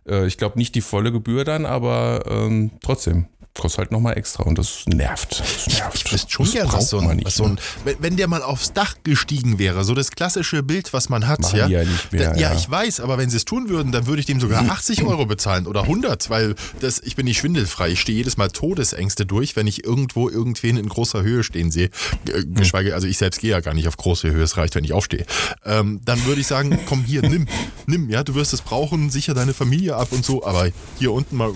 [0.06, 3.26] Äh, ich glaube nicht die volle Gebühr dann, aber ähm, trotzdem
[3.58, 5.40] kostet halt nochmal extra und das nervt.
[5.40, 6.04] Das nervt.
[6.06, 9.58] Das ist schon ja was so ein, so ein wenn, der mal aufs Dach gestiegen
[9.58, 11.40] wäre, so das klassische Bild, was man hat.
[11.40, 13.68] Machen ja, ja, nicht mehr, da, ja, ja, ich weiß, aber wenn sie es tun
[13.68, 17.26] würden, dann würde ich dem sogar 80 Euro bezahlen oder 100, weil das, ich bin
[17.26, 17.90] nicht schwindelfrei.
[17.90, 21.90] Ich stehe jedes Mal Todesängste durch, wenn ich irgendwo irgendwen in großer Höhe stehen sehe.
[22.28, 22.54] Hm.
[22.54, 24.92] Geschweige, also ich selbst gehe ja gar nicht auf große Höhe, es reicht, wenn ich
[24.92, 25.24] aufstehe.
[25.64, 27.46] Ähm, dann würde ich sagen, komm hier, nimm,
[27.86, 31.36] nimm, ja, du wirst es brauchen, sicher deine Familie ab und so, aber hier unten
[31.36, 31.52] mal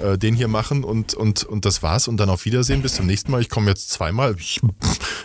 [0.00, 2.82] äh, den hier machen und und, und, und das war's und dann auf Wiedersehen.
[2.82, 3.40] Bis zum nächsten Mal.
[3.40, 4.36] Ich komme jetzt zweimal.
[4.38, 4.60] Ich,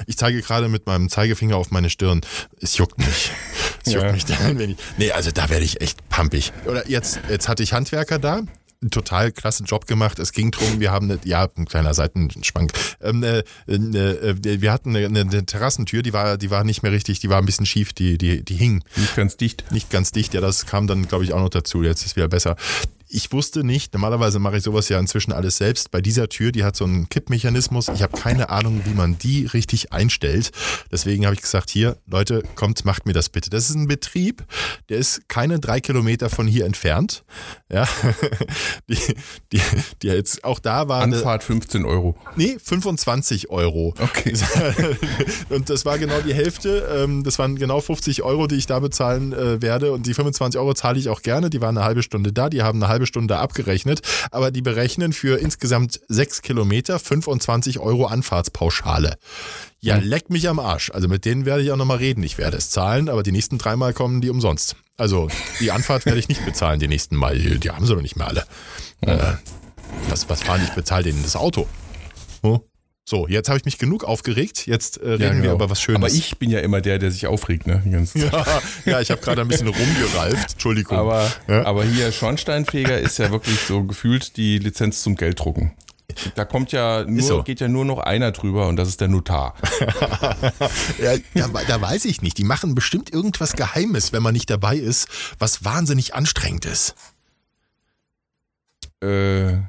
[0.08, 2.22] ich, zeige gerade mit meinem Zeigefinger auf meine Stirn.
[2.60, 3.32] Es juckt mich.
[3.86, 4.12] Es juckt ja.
[4.12, 4.78] mich dann, wenn ich.
[4.98, 6.52] Nee, also da werde ich echt pampig.
[6.66, 8.42] Oder jetzt, jetzt hatte ich Handwerker da
[8.92, 10.20] total klasse Job gemacht.
[10.20, 12.72] Es ging drum, wir haben eine, ja, ein kleiner Seitenschwank.
[13.02, 17.20] Ähm, äh, äh, wir hatten eine, eine, Terrassentür, die war, die war nicht mehr richtig,
[17.20, 18.84] die war ein bisschen schief, die, die, die hing.
[18.96, 19.72] Nicht ganz dicht.
[19.72, 21.82] Nicht ganz dicht, ja, das kam dann, glaube ich, auch noch dazu.
[21.82, 22.56] Jetzt ist es wieder besser
[23.10, 25.92] ich wusste nicht, normalerweise mache ich sowas ja inzwischen alles selbst.
[25.92, 27.88] Bei dieser Tür, die hat so einen Kippmechanismus.
[27.90, 30.52] Ich habe keine Ahnung, wie man die richtig einstellt.
[30.92, 33.50] Deswegen habe ich gesagt, hier, Leute, kommt, macht mir das bitte.
[33.50, 34.44] Das ist ein Betrieb,
[34.90, 37.24] der ist keine drei Kilometer von hier entfernt.
[37.72, 37.88] Ja,
[38.90, 38.98] die,
[39.52, 39.62] die,
[40.02, 41.02] die jetzt auch da war.
[41.02, 42.18] Anfahrt 15 Euro.
[42.36, 43.94] Nee, 25 Euro.
[44.00, 44.34] Okay.
[45.50, 46.88] Und das war genau die Hälfte.
[46.94, 49.92] Ähm, das waren genau 50 Euro, die ich da bezahlen äh, werde.
[49.92, 51.50] Und die 25 Euro zahle ich auch gerne.
[51.50, 52.50] Die waren eine halbe Stunde da.
[52.50, 57.80] Die haben eine halbe halbe Stunde abgerechnet, aber die berechnen für insgesamt sechs Kilometer 25
[57.80, 59.18] Euro Anfahrtspauschale.
[59.80, 60.04] Ja, hm.
[60.04, 60.90] leck mich am Arsch.
[60.90, 62.24] Also mit denen werde ich auch nochmal reden.
[62.24, 64.76] Ich werde es zahlen, aber die nächsten dreimal kommen die umsonst.
[64.98, 65.28] Also
[65.60, 67.38] die Anfahrt werde ich nicht bezahlen die nächsten Mal.
[67.38, 68.46] Die, die haben sie doch nicht mehr alle.
[69.02, 69.34] Äh,
[70.10, 71.68] was, was fahren ich bezahle denen das Auto?
[72.42, 72.60] Hm?
[73.10, 74.68] So, jetzt habe ich mich genug aufgeregt.
[74.68, 75.44] Jetzt äh, reden ja, genau.
[75.44, 76.02] wir über was Schönes.
[76.02, 77.82] Aber ich bin ja immer der, der sich aufregt, ne?
[77.86, 78.44] Ja,
[78.86, 80.52] ja, ich habe gerade ein bisschen rumgereift.
[80.52, 80.98] Entschuldigung.
[80.98, 81.66] Aber, ja?
[81.66, 85.72] aber hier Schornsteinfeger ist ja wirklich so gefühlt die Lizenz zum Gelddrucken.
[86.36, 87.44] Da kommt ja nur, so.
[87.44, 89.56] geht ja nur noch einer drüber und das ist der Notar.
[91.02, 92.38] ja, da, da, weiß ich nicht.
[92.38, 95.08] Die machen bestimmt irgendwas Geheimes, wenn man nicht dabei ist,
[95.40, 96.94] was wahnsinnig anstrengend ist.
[99.02, 99.60] Äh.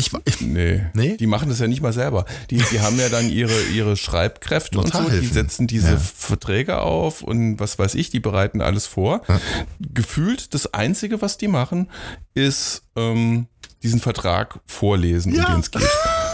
[0.00, 0.86] Ich, ich, nee.
[0.94, 2.24] nee, die machen das ja nicht mal selber.
[2.50, 5.98] Die, die haben ja dann ihre, ihre Schreibkräfte und so, die setzen diese ja.
[5.98, 9.22] Verträge auf und was weiß ich, die bereiten alles vor.
[9.28, 9.40] Ja.
[9.80, 11.90] Gefühlt das Einzige, was die machen,
[12.34, 13.48] ist ähm,
[13.82, 15.46] diesen Vertrag vorlesen, ja.
[15.46, 15.82] um den es geht.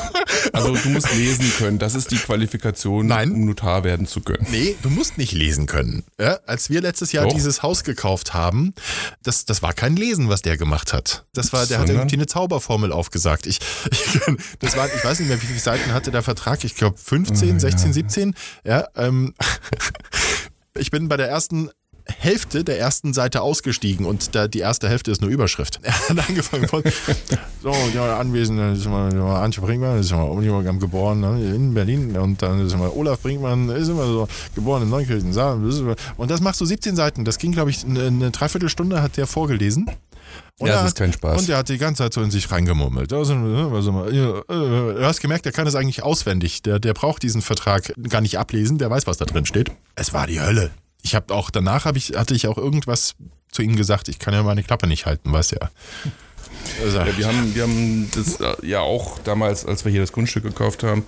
[0.54, 1.78] Also du musst lesen können.
[1.78, 3.32] Das ist die Qualifikation, Nein.
[3.32, 4.46] um Notar werden zu können.
[4.50, 6.04] Nee, du musst nicht lesen können.
[6.18, 7.34] Ja, als wir letztes Jahr Doch.
[7.34, 8.74] dieses Haus gekauft haben,
[9.22, 11.24] das, das war kein Lesen, was der gemacht hat.
[11.34, 11.96] Das war, der Sondern?
[11.96, 13.46] hat irgendwie eine Zauberformel aufgesagt.
[13.46, 13.58] Ich,
[13.90, 14.20] ich,
[14.60, 16.64] das war, ich weiß nicht mehr, wie viele Seiten hatte der Vertrag.
[16.64, 17.92] Ich glaube 15, oh, 16, ja.
[17.92, 18.34] 17.
[18.64, 19.34] Ja, ähm,
[20.78, 21.70] ich bin bei der ersten
[22.18, 25.80] Hälfte der ersten Seite ausgestiegen und da, die erste Hälfte ist nur Überschrift.
[25.84, 26.82] Er hat angefangen von,
[27.62, 29.08] so, ja, Anwesende, ist immer,
[29.40, 33.88] Antje Brinkmann, ist immer geboren ne, in Berlin und dann ist immer Olaf Brinkmann, ist
[33.88, 35.32] immer so geboren in Neunkirchen.
[36.16, 37.24] Und das machst du 17 Seiten.
[37.24, 39.86] Das ging, glaube ich, eine, eine Dreiviertelstunde hat der vorgelesen.
[40.60, 41.40] Und Ja, das er ist hat- kein Spaß.
[41.40, 43.12] Und er hat die ganze Zeit so in sich reingemurmelt.
[43.12, 46.62] Also, also, äh, du hast gemerkt, der kann es eigentlich auswendig.
[46.62, 49.72] Der, der braucht diesen Vertrag gar nicht ablesen, der weiß, was da drin steht.
[49.96, 50.70] Es war die Hölle.
[51.04, 53.14] Ich habe auch, danach hab ich, hatte ich auch irgendwas
[53.52, 55.70] zu ihm gesagt, ich kann ja meine Klappe nicht halten, weißt ja.
[56.82, 60.12] Also, Ja, wir haben, wir haben das äh, ja auch damals, als wir hier das
[60.12, 61.04] Grundstück gekauft haben.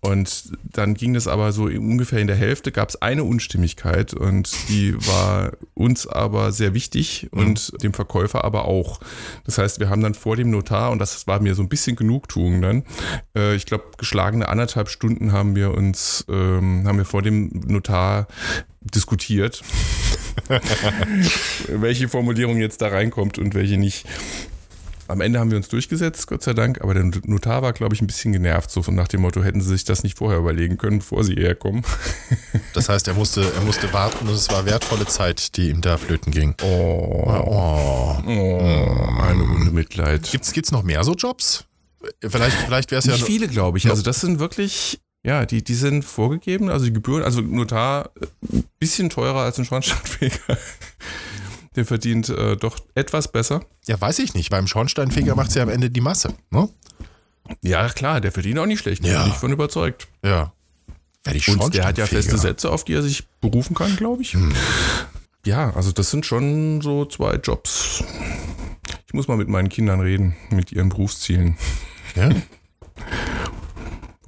[0.00, 4.52] Und dann ging das aber so ungefähr in der Hälfte, gab es eine Unstimmigkeit und
[4.68, 9.00] die war uns aber sehr wichtig und dem Verkäufer aber auch.
[9.44, 11.96] Das heißt, wir haben dann vor dem Notar, und das war mir so ein bisschen
[11.96, 12.84] Genugtuung dann,
[13.34, 18.28] äh, ich glaube, geschlagene anderthalb Stunden haben wir uns, ähm, haben wir vor dem Notar
[18.80, 19.62] diskutiert,
[21.68, 24.06] welche Formulierung jetzt da reinkommt und welche nicht.
[25.08, 28.02] Am Ende haben wir uns durchgesetzt, Gott sei Dank, aber der Notar war, glaube ich,
[28.02, 30.76] ein bisschen genervt, so von nach dem Motto, hätten sie sich das nicht vorher überlegen
[30.76, 31.82] können, bevor sie hierher kommen.
[32.74, 35.96] das heißt, er musste, er musste warten und es war wertvolle Zeit, die ihm da
[35.96, 36.54] flöten ging.
[36.62, 38.16] Oh, Oh.
[38.26, 40.30] oh eine Runde Mitleid.
[40.30, 41.64] Gibt's, gibt's noch mehr so Jobs?
[42.20, 43.12] Vielleicht, vielleicht wäre es ja.
[43.12, 43.88] Nicht viele, glaube ich.
[43.88, 48.26] Also das sind wirklich, ja, die, die sind vorgegeben, also die Gebühren, also Notar äh,
[48.56, 50.58] ein bisschen teurer als ein Schornsteinfeger.
[51.78, 53.64] Der verdient äh, doch etwas besser.
[53.86, 54.50] Ja, weiß ich nicht.
[54.50, 56.34] Beim Schornsteinfeger macht es ja am Ende die Masse.
[56.50, 56.68] Ne?
[57.62, 59.04] Ja, klar, der verdient auch nicht schlecht.
[59.04, 59.22] Ja.
[59.22, 60.08] bin ich von überzeugt.
[60.24, 60.52] Ja.
[61.46, 64.36] Und der hat ja feste Sätze, auf die er sich berufen kann, glaube ich.
[65.46, 68.02] Ja, also das sind schon so zwei Jobs.
[69.06, 71.56] Ich muss mal mit meinen Kindern reden, mit ihren Berufszielen.
[72.16, 72.30] Ja?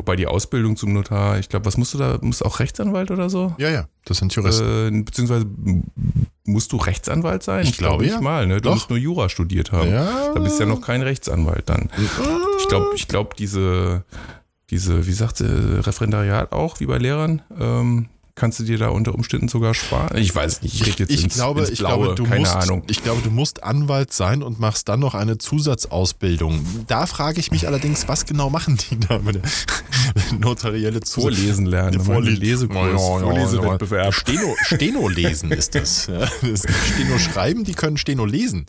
[0.00, 2.16] Wobei die Ausbildung zum Notar, ich glaube, was musst du da?
[2.22, 3.54] Musst du auch Rechtsanwalt oder so?
[3.58, 3.86] ja, ja.
[4.06, 5.00] Das sind Juristen.
[5.00, 5.44] Äh, beziehungsweise
[6.46, 7.66] musst du Rechtsanwalt sein?
[7.66, 8.20] Ich glaube, nicht ja.
[8.22, 8.62] mal, ne?
[8.62, 8.76] Du Doch.
[8.76, 9.90] musst nur Jura studiert haben.
[9.90, 10.32] Ja.
[10.32, 11.90] Da bist du ja noch kein Rechtsanwalt dann.
[12.58, 14.04] Ich glaube, ich glaube, diese,
[14.70, 19.14] diese, wie sagt sie, Referendariat auch, wie bei Lehrern, ähm, kannst du dir da unter
[19.14, 20.16] Umständen sogar sparen?
[20.16, 22.56] Ich weiß nicht, ich rede jetzt ich ins, glaube, ins ich glaube, du keine musst,
[22.56, 22.82] Ahnung.
[22.88, 26.64] ich glaube, du musst Anwalt sein und machst dann noch eine Zusatzausbildung.
[26.86, 29.42] Da frage ich mich allerdings, was genau machen die da mit der
[30.38, 31.22] notarielle Zusatz?
[31.22, 34.14] Vorlesen lernen, Lesekurs, Vorlesewettbewerb.
[34.14, 36.06] Steno, Steno lesen ist das.
[36.06, 36.62] Ja, das
[36.94, 38.66] Steno schreiben, die können Steno lesen.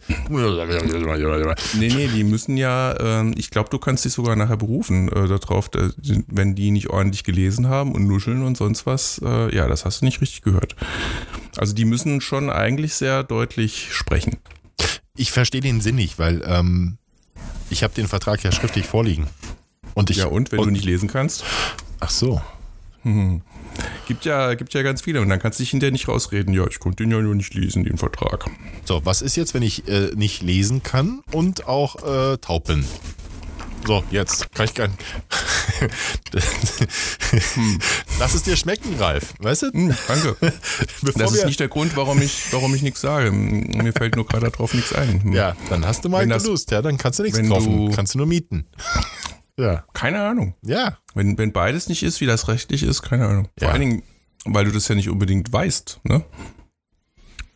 [1.77, 5.27] Nee, nee, die müssen ja, ähm, ich glaube, du kannst dich sogar nachher berufen äh,
[5.27, 5.89] darauf, da,
[6.27, 9.21] wenn die nicht ordentlich gelesen haben und nuscheln und sonst was.
[9.23, 10.75] Äh, ja, das hast du nicht richtig gehört.
[11.57, 14.37] Also die müssen schon eigentlich sehr deutlich sprechen.
[15.15, 16.97] Ich verstehe den Sinn nicht, weil ähm,
[17.69, 19.27] ich habe den Vertrag ja schriftlich vorliegen.
[19.93, 21.43] Und ich, Ja, und wenn du nicht lesen kannst?
[21.99, 22.41] Ach so.
[24.07, 26.53] Gibt ja, gibt ja ganz viele und dann kannst du dich hinterher nicht rausreden.
[26.53, 28.45] Ja, ich konnte den ja nur nicht lesen, den Vertrag.
[28.85, 31.95] So, was ist jetzt, wenn ich äh, nicht lesen kann und auch
[32.33, 32.85] äh, taub bin?
[33.85, 34.91] So, jetzt kann ich kein.
[38.19, 39.33] Lass es dir schmecken, Ralf.
[39.39, 39.71] Weißt du?
[39.71, 40.35] Hm, danke.
[41.01, 43.31] Bevor Das ist nicht der Grund, warum ich, warum ich nichts sage.
[43.31, 45.23] Mir fällt nur gerade darauf nichts ein.
[45.23, 45.33] Hm.
[45.33, 47.87] ja, dann hast du mal Wenn das- Lust, ja, dann kannst du nichts kaufen.
[47.87, 48.67] du- kannst du nur mieten.
[49.59, 49.83] Ja.
[49.93, 50.55] Keine Ahnung.
[50.63, 50.97] Ja.
[51.13, 53.47] Wenn, wenn beides nicht ist, wie das rechtlich ist, keine Ahnung.
[53.59, 53.73] Vor Ja.
[53.73, 54.03] allen Dingen,
[54.45, 56.23] weil du das ja nicht unbedingt weißt, ne?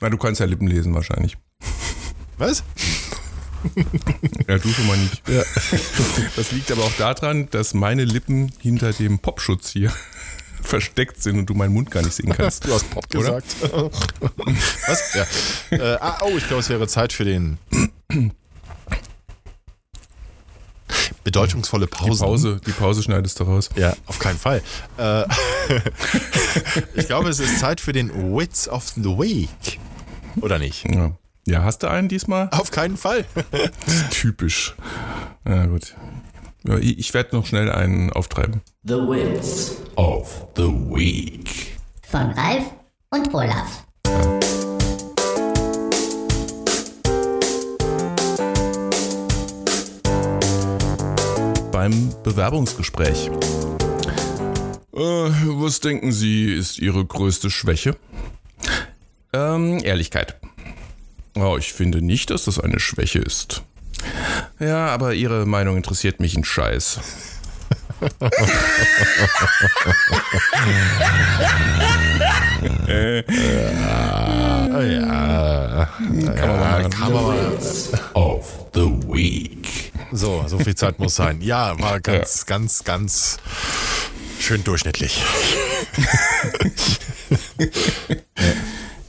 [0.02, 1.36] Na, du kannst ja Lippen lesen wahrscheinlich.
[2.38, 2.64] Was?
[4.48, 5.22] Ja, du schon mal nicht.
[6.36, 9.92] Das liegt aber auch daran, dass meine Lippen hinter dem Popschutz hier
[10.62, 12.66] versteckt sind und du meinen Mund gar nicht sehen kannst.
[12.66, 13.42] Du hast Pop Oder?
[13.42, 13.56] gesagt.
[14.88, 15.14] Was?
[15.14, 15.78] Ja.
[15.78, 17.58] Äh, ah, oh, ich glaube, es wäre Zeit für den.
[21.24, 22.26] Bedeutungsvolle Die Pausen.
[22.26, 23.70] Pause, die Pause schneidest du raus.
[23.76, 24.62] Ja, auf keinen Fall.
[24.98, 25.24] Äh,
[26.94, 29.80] ich glaube, es ist Zeit für den Wits of the Week.
[30.42, 30.86] Oder nicht?
[30.94, 31.12] Ja.
[31.48, 32.50] Ja, hast du einen diesmal?
[32.52, 33.26] Auf keinen Fall.
[34.12, 34.76] Typisch.
[35.48, 35.96] Ja, gut.
[36.68, 38.62] Ja, ich ich werde noch schnell einen auftreiben.
[38.84, 41.78] The Wits Of the Week.
[42.08, 42.66] von Ralf
[43.12, 43.86] und Olaf.
[51.72, 53.30] beim Bewerbungsgespräch.
[54.96, 57.96] Äh, was denken Sie, ist Ihre größte Schwäche?
[59.34, 60.40] Ähm, Ehrlichkeit.
[61.36, 63.64] Oh, ich finde nicht, dass das eine Schwäche ist.
[64.60, 67.00] Ja, aber Ihre Meinung interessiert mich ein Scheiß.
[75.82, 75.90] Ja.
[76.00, 77.58] Man mal.
[78.14, 79.92] Of the Week.
[80.12, 81.42] So, so viel Zeit muss sein.
[81.42, 83.38] Ja, war ganz, ganz, ganz
[84.40, 85.22] schön durchschnittlich.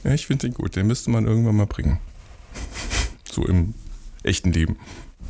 [0.07, 0.77] Ja, ich finde den gut.
[0.77, 1.99] Den müsste man irgendwann mal bringen.
[3.37, 3.75] So im
[4.23, 4.77] echten Leben.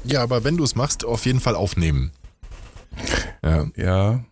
[0.06, 2.12] Ja, aber wenn du es machst, auf jeden Fall aufnehmen.
[3.44, 3.68] Ja.
[3.76, 4.24] Ja.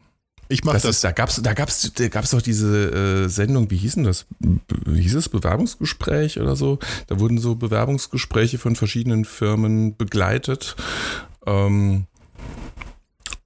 [0.47, 0.95] Ich mache Das das.
[0.97, 4.27] ist, da gab's, da gab's, da gab's doch diese äh, Sendung, wie hieß denn das?
[4.39, 6.79] B hieß es Bewerbungsgespräch oder so?
[7.07, 10.77] Da wurden so Bewerbungsgespräche von verschiedenen Firmen begleitet.
[11.45, 12.05] Ähm,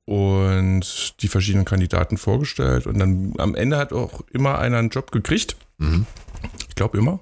[0.05, 2.86] und die verschiedenen Kandidaten vorgestellt.
[2.86, 5.55] Und dann am Ende hat auch immer einer einen Job gekriegt.
[6.67, 7.19] Ich glaube immer.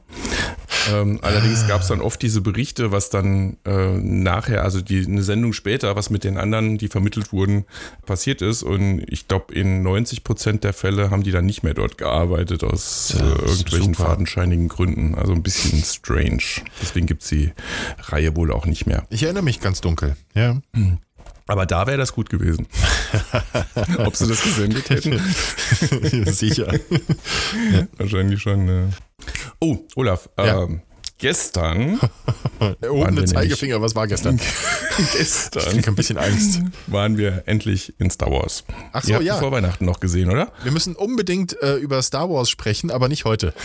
[0.91, 5.23] Ähm, allerdings gab es dann oft diese Berichte, was dann äh, nachher, also die, eine
[5.23, 7.65] Sendung später, was mit den anderen, die vermittelt wurden,
[8.05, 8.63] passiert ist.
[8.63, 12.63] Und ich glaube, in 90 Prozent der Fälle haben die dann nicht mehr dort gearbeitet,
[12.63, 14.09] aus äh, irgendwelchen super.
[14.09, 15.15] fadenscheinigen Gründen.
[15.15, 16.43] Also ein bisschen strange.
[16.81, 17.51] Deswegen gibt es die
[17.99, 19.05] Reihe wohl auch nicht mehr.
[19.09, 20.15] Ich erinnere mich ganz dunkel.
[20.33, 20.59] Ja.
[21.47, 22.67] Aber da wäre das gut gewesen.
[23.99, 25.17] Ob sie das gesendet hätten?
[26.25, 26.73] Sicher.
[27.97, 28.65] Wahrscheinlich schon.
[28.65, 28.89] Ne.
[29.59, 30.63] Oh, Olaf, Ja.
[30.63, 30.81] ähm,
[31.17, 31.99] gestern,
[32.89, 34.39] Oben wir der Zeigefinger, was war gestern?
[35.17, 36.61] gestern Ich habe ein bisschen Angst.
[36.87, 38.63] waren wir endlich in Star Wars.
[38.93, 39.37] Ach so, Ihr habt ja.
[39.37, 40.51] vor Weihnachten noch gesehen, oder?
[40.63, 43.53] Wir müssen unbedingt äh, über Star Wars sprechen, aber nicht heute.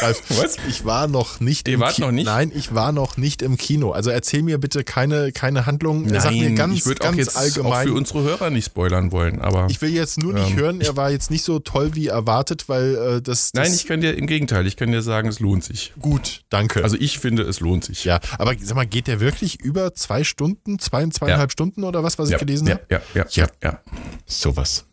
[0.00, 0.56] Ralf, Was?
[0.68, 2.24] Ich war noch nicht Ihr im wart Ki- noch nicht?
[2.26, 3.90] Nein, ich war noch nicht im Kino.
[3.92, 6.08] Also erzähl mir bitte keine, keine Handlung.
[6.08, 7.86] Sag mir ganz, ich würde auch jetzt auch allgemein.
[7.88, 10.56] für unsere Hörer nicht spoilern wollen, aber ich will jetzt nur nicht Ähm.
[10.56, 13.86] hören, er war jetzt nicht so toll wie erwartet, weil äh, das, das nein, ich
[13.86, 15.92] kann dir im Gegenteil, ich kann dir sagen, es lohnt sich.
[16.00, 16.82] gut, danke.
[16.82, 18.04] Also ich finde, es lohnt sich.
[18.04, 22.18] ja, aber sag mal, geht der wirklich über zwei Stunden, zwei, zweieinhalb Stunden oder was,
[22.18, 22.84] was ja, ich gelesen ja, habe?
[22.90, 23.48] ja, ja, Ja.
[23.62, 23.80] ja,
[24.26, 24.86] Sowas.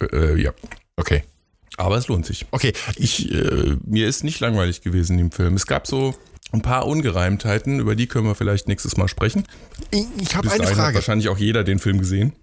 [0.00, 0.06] ja.
[0.08, 0.52] Äh, ja.
[0.96, 1.24] Okay.
[1.78, 2.46] Aber es lohnt sich.
[2.50, 5.54] Okay, Ich, äh, mir ist nicht langweilig gewesen im Film.
[5.54, 6.14] Es gab so
[6.52, 9.44] ein paar Ungereimtheiten, über die können wir vielleicht nächstes Mal sprechen.
[9.90, 10.94] ich, ich habe eine dahin hat Frage.
[10.96, 12.34] wahrscheinlich auch jeder den Film gesehen.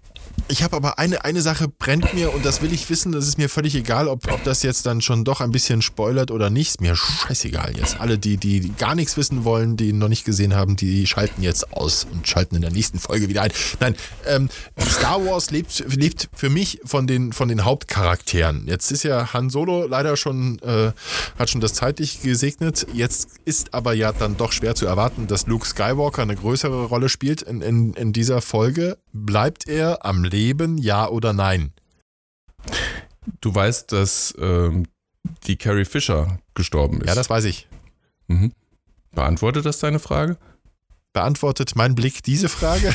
[0.50, 3.12] Ich habe aber eine, eine Sache brennt mir und das will ich wissen.
[3.12, 6.32] Das ist mir völlig egal, ob, ob das jetzt dann schon doch ein bisschen spoilert
[6.32, 6.70] oder nicht.
[6.70, 8.00] Ist mir scheißegal jetzt.
[8.00, 11.42] Alle, die, die gar nichts wissen wollen, die ihn noch nicht gesehen haben, die schalten
[11.42, 13.52] jetzt aus und schalten in der nächsten Folge wieder ein.
[13.78, 13.94] Nein,
[14.26, 14.48] ähm,
[14.80, 18.66] Star Wars lebt, lebt für mich von den, von den Hauptcharakteren.
[18.66, 20.90] Jetzt ist ja Han Solo leider schon, äh,
[21.38, 22.88] hat schon das zeitlich gesegnet.
[22.92, 27.08] Jetzt ist aber ja dann doch schwer zu erwarten, dass Luke Skywalker eine größere Rolle
[27.08, 28.98] spielt in, in, in dieser Folge.
[29.12, 31.72] Bleibt er am Leben, ja oder nein?
[33.40, 34.86] Du weißt, dass ähm,
[35.44, 37.08] die Carrie Fisher gestorben ist.
[37.08, 37.68] Ja, das weiß ich.
[38.28, 38.52] mhm.
[39.12, 40.36] Beantwortet das deine Frage?
[41.12, 42.94] Beantwortet mein Blick diese Frage?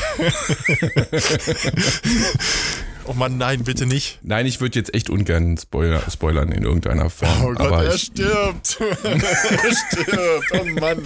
[3.06, 4.18] oh Mann, nein, bitte nicht.
[4.22, 7.30] Nein, ich würde jetzt echt ungern Spoiler, spoilern in irgendeiner Form.
[7.44, 8.78] Oh Gott, er ich, stirbt.
[9.04, 10.52] er stirbt.
[10.52, 11.02] Oh Mann.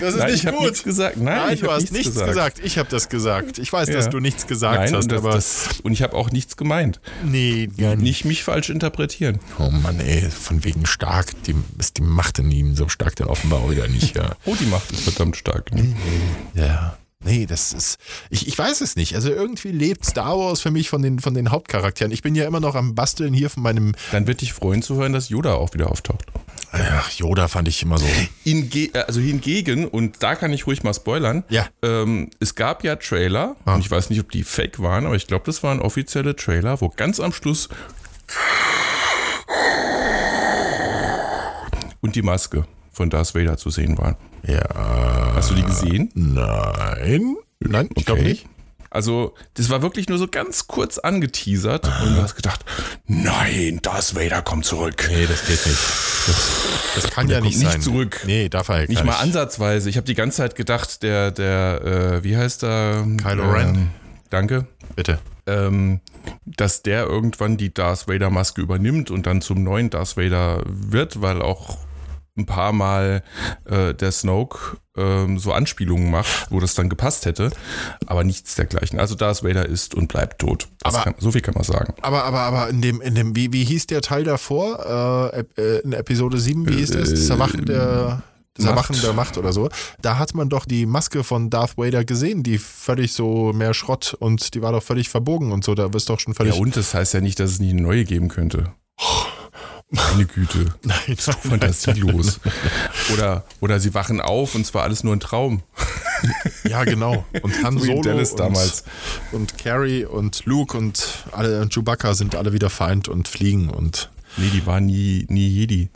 [0.00, 0.66] Das ist nein, nicht ich habe gut.
[0.66, 1.16] nichts gesagt.
[1.16, 2.60] Nein, Nein, ich du hast nichts gesagt.
[2.62, 3.58] Ich habe das gesagt.
[3.58, 3.94] Ich weiß, Ja.
[3.94, 5.32] dass du nichts gesagt Nein, hast, und, das, aber.
[5.32, 7.00] das, und ich habe auch nichts gemeint.
[7.24, 8.00] nee, gar nicht.
[8.10, 9.38] Nicht mich falsch interpretieren.
[9.58, 11.26] Oh Mann, ey, von wegen stark.
[11.44, 14.34] Die, ist die Macht in ihm so stark dann offenbar auch wieder nicht, ja.
[14.44, 15.70] Oh, die Macht ist verdammt stark.
[16.54, 16.96] Ja.
[17.22, 17.98] Nee, das ist.
[18.30, 19.14] Ich, ich weiß es nicht.
[19.14, 22.12] Also irgendwie lebt Star Wars für mich von den, von den Hauptcharakteren.
[22.12, 23.94] Ich bin ja immer noch am Basteln hier von meinem.
[24.10, 26.24] Dann wird dich freuen zu hören, dass Yoda auch wieder auftaucht.
[26.72, 28.06] Ach, Yoda fand ich immer so.
[28.44, 31.66] Inge also hingegen, und da kann ich ruhig mal spoilern, Ja.
[31.82, 33.74] ähm, es gab ja Trailer, Ah.
[33.74, 36.80] und ich weiß nicht, ob die fake waren, aber ich glaube, das waren offizielle Trailer,
[36.80, 37.68] wo ganz am Schluss
[42.00, 44.16] und die Maske von Darth Vader zu sehen waren.
[44.46, 44.62] Ja.
[45.34, 46.10] Hast du die gesehen?
[46.14, 47.36] Nein.
[47.60, 48.46] Nein, ich glaube nicht.
[48.92, 52.64] Also, das war wirklich nur so ganz kurz angeteasert und du hast gedacht,
[53.06, 55.08] nein, Darth Vader kommt zurück.
[55.08, 55.78] Nee, das geht nicht.
[56.26, 56.50] Das,
[56.96, 57.80] das kann ja nicht nicht sein.
[57.80, 58.22] zurück.
[58.26, 59.88] Nee, darf er Nicht gar mal ansatzweise.
[59.88, 63.06] Ich habe die ganze Zeit gedacht, der, der, äh, wie heißt er?
[63.22, 63.90] Kylo Ähm, Ren.
[64.28, 64.66] Danke.
[64.96, 65.20] Bitte.
[65.46, 66.00] Ähm,
[66.44, 71.22] dass der irgendwann die Darth Vader Maske übernimmt und dann zum neuen Darth Vader wird,
[71.22, 71.78] weil auch
[72.40, 73.22] ein paar Mal
[73.66, 77.50] äh, der Snoke ähm, so Anspielungen macht, wo das dann gepasst hätte,
[78.06, 78.98] aber nichts dergleichen.
[78.98, 80.68] Also Darth Vader ist und bleibt tot.
[80.80, 81.94] Das Aber- kann, so viel kann man sagen.
[82.02, 85.32] Aber, aber, aber in dem, in dem, wie, wie hieß der Teil davor?
[85.32, 87.10] Äh, äh, in Episode 7, wie hieß das?
[87.10, 88.22] Das Erwachen der.
[88.54, 88.76] Das Macht.
[88.76, 89.68] Erwachen der Macht oder so.
[90.02, 94.16] Da hat man doch die Maske von Darth Vader gesehen, die völlig so mehr Schrott
[94.18, 95.76] und die war doch völlig verbogen und so.
[95.76, 96.58] Da wirst doch schon Ja, völlig.
[96.58, 98.72] und das heißt ja nicht, dass es nie eine neue geben könnte.
[99.90, 100.66] Meine Güte.
[100.84, 102.40] Nein, Fantasielos.
[103.12, 105.62] Oder, oder sie wachen auf und zwar alles nur ein Traum.
[106.64, 107.24] Ja, genau.
[107.42, 108.84] Und Han Solo und, damals.
[109.32, 114.10] und Carrie und Luke und alle und Chewbacca sind alle wieder vereint und fliegen und
[114.36, 115.90] Nee, die waren nie, nie Jedi.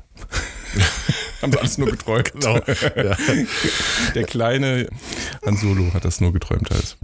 [1.43, 2.33] Haben sie alles nur geträumt.
[2.33, 2.57] Genau.
[2.57, 3.17] Ja.
[4.15, 4.89] Der kleine
[5.47, 6.97] Han Solo hat das nur geträumt halt.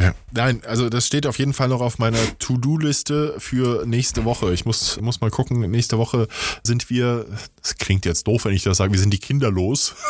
[0.00, 0.14] Ja.
[0.30, 4.52] Nein, also das steht auf jeden Fall noch auf meiner To-Do-Liste für nächste Woche.
[4.54, 6.28] Ich muss, muss mal gucken, nächste Woche
[6.62, 7.26] sind wir,
[7.60, 9.94] das klingt jetzt doof, wenn ich das sage, wir sind die Kinder los.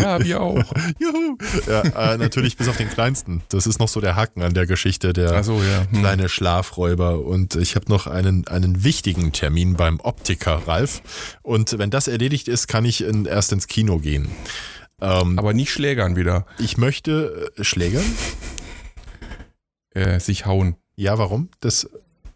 [0.00, 0.56] Ja, wir auch.
[0.98, 1.36] Juhu.
[1.66, 1.82] Ja,
[2.14, 3.42] äh, natürlich bis auf den Kleinsten.
[3.48, 5.86] Das ist noch so der Haken an der Geschichte, der so, ja.
[5.90, 6.00] Hm.
[6.00, 7.20] kleine Schlafräuber.
[7.20, 11.02] Und ich habe noch einen, einen wichtigen Termin beim Optiker, Ralf.
[11.42, 14.28] Und wenn das erledigt ist, kann ich in, erst ins Kino gehen.
[15.00, 16.46] Ähm, Aber nicht schlägern wieder.
[16.58, 18.04] ich möchte äh, Schlägern.
[19.94, 20.76] Äh, sich hauen.
[20.96, 21.48] Ja, warum?
[21.60, 21.88] Das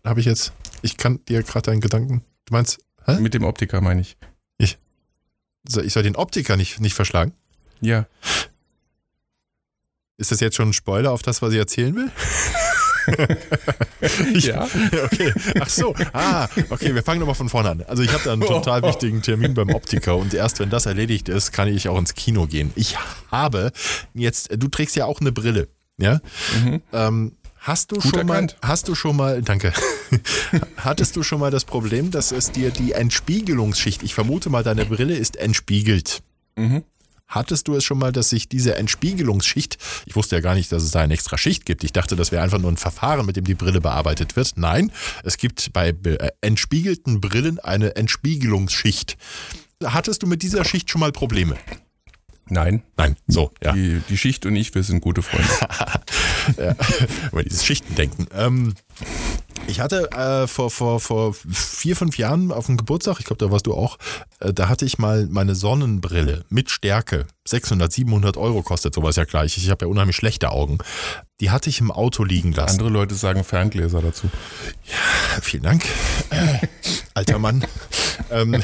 [0.04, 0.52] habe ich jetzt.
[0.82, 2.24] Ich kann dir gerade deinen Gedanken.
[2.46, 3.18] Du meinst, hä?
[3.20, 4.16] Mit dem Optiker meine ich.
[5.70, 7.32] So, ich soll den Optiker nicht, nicht verschlagen?
[7.82, 8.06] Ja.
[10.16, 12.11] Ist das jetzt schon ein Spoiler auf das, was ich erzählen will?
[14.34, 14.66] Ich- Ja.
[15.04, 15.32] Okay.
[15.61, 15.94] Ach so.
[16.12, 17.82] Ah, okay, wir fangen nochmal von vorne an.
[17.82, 21.28] Also ich habe da einen total wichtigen Termin beim Optiker und erst wenn das erledigt
[21.28, 22.72] ist, kann ich auch ins Kino gehen.
[22.76, 22.96] Ich
[23.30, 23.72] habe
[24.14, 26.20] jetzt, du trägst ja auch eine Brille, ja?
[26.62, 26.82] Mhm.
[26.92, 27.32] Ähm,
[27.68, 28.56] hast du Gut schon erkannt.
[28.60, 29.72] mal, hast du schon mal, danke,
[30.78, 34.84] hattest du schon mal das Problem, dass es dir die Entspiegelungsschicht, ich vermute mal, deine
[34.86, 36.22] Brille ist entspiegelt.
[36.56, 36.82] Mhm.
[37.30, 40.82] Hattest du es schon mal, dass sich diese Entspiegelungsschicht, ich wusste ja gar nicht, dass
[40.82, 41.84] es da eine extra Schicht gibt.
[41.84, 44.52] Ich dachte, das wäre einfach nur ein Verfahren, mit dem die Brille bearbeitet wird.
[44.56, 44.90] Nein,
[45.24, 49.18] es gibt bei be- äh, entspiegelten Brillen eine Entspiegelungsschicht.
[49.84, 51.56] Hattest du mit dieser Schicht schon mal Probleme?
[52.50, 52.82] Nein.
[52.96, 53.72] Nein, so, ja.
[53.72, 55.46] Die, die Schicht und ich, wir sind gute Freunde.
[56.57, 56.74] ja.
[57.32, 58.26] Über dieses Schichtendenken.
[58.32, 58.74] Ähm,
[59.66, 63.51] ich hatte äh, vor, vor, vor vier, fünf Jahren auf dem Geburtstag, ich glaube, da
[63.51, 63.99] warst du auch,
[64.40, 67.26] äh, da hatte ich mal meine Sonnenbrille mit Stärke.
[67.46, 69.57] 600, 700 Euro kostet sowas ja gleich.
[69.57, 70.78] Ich habe ja unheimlich schlechte Augen.
[71.41, 72.72] Die hatte ich im Auto liegen lassen.
[72.72, 74.28] Andere Leute sagen Ferngläser dazu.
[75.41, 75.84] Vielen Dank,
[77.14, 77.64] alter Mann.
[78.30, 78.61] ähm,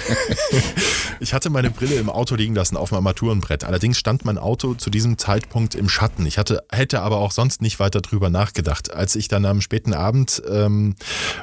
[1.20, 3.64] ich hatte meine Brille im Auto liegen lassen auf dem Armaturenbrett.
[3.64, 6.26] Allerdings stand mein Auto zu diesem Zeitpunkt im Schatten.
[6.26, 8.92] Ich hatte, hätte aber auch sonst nicht weiter drüber nachgedacht.
[8.92, 10.96] Als ich dann am späten Abend, ähm,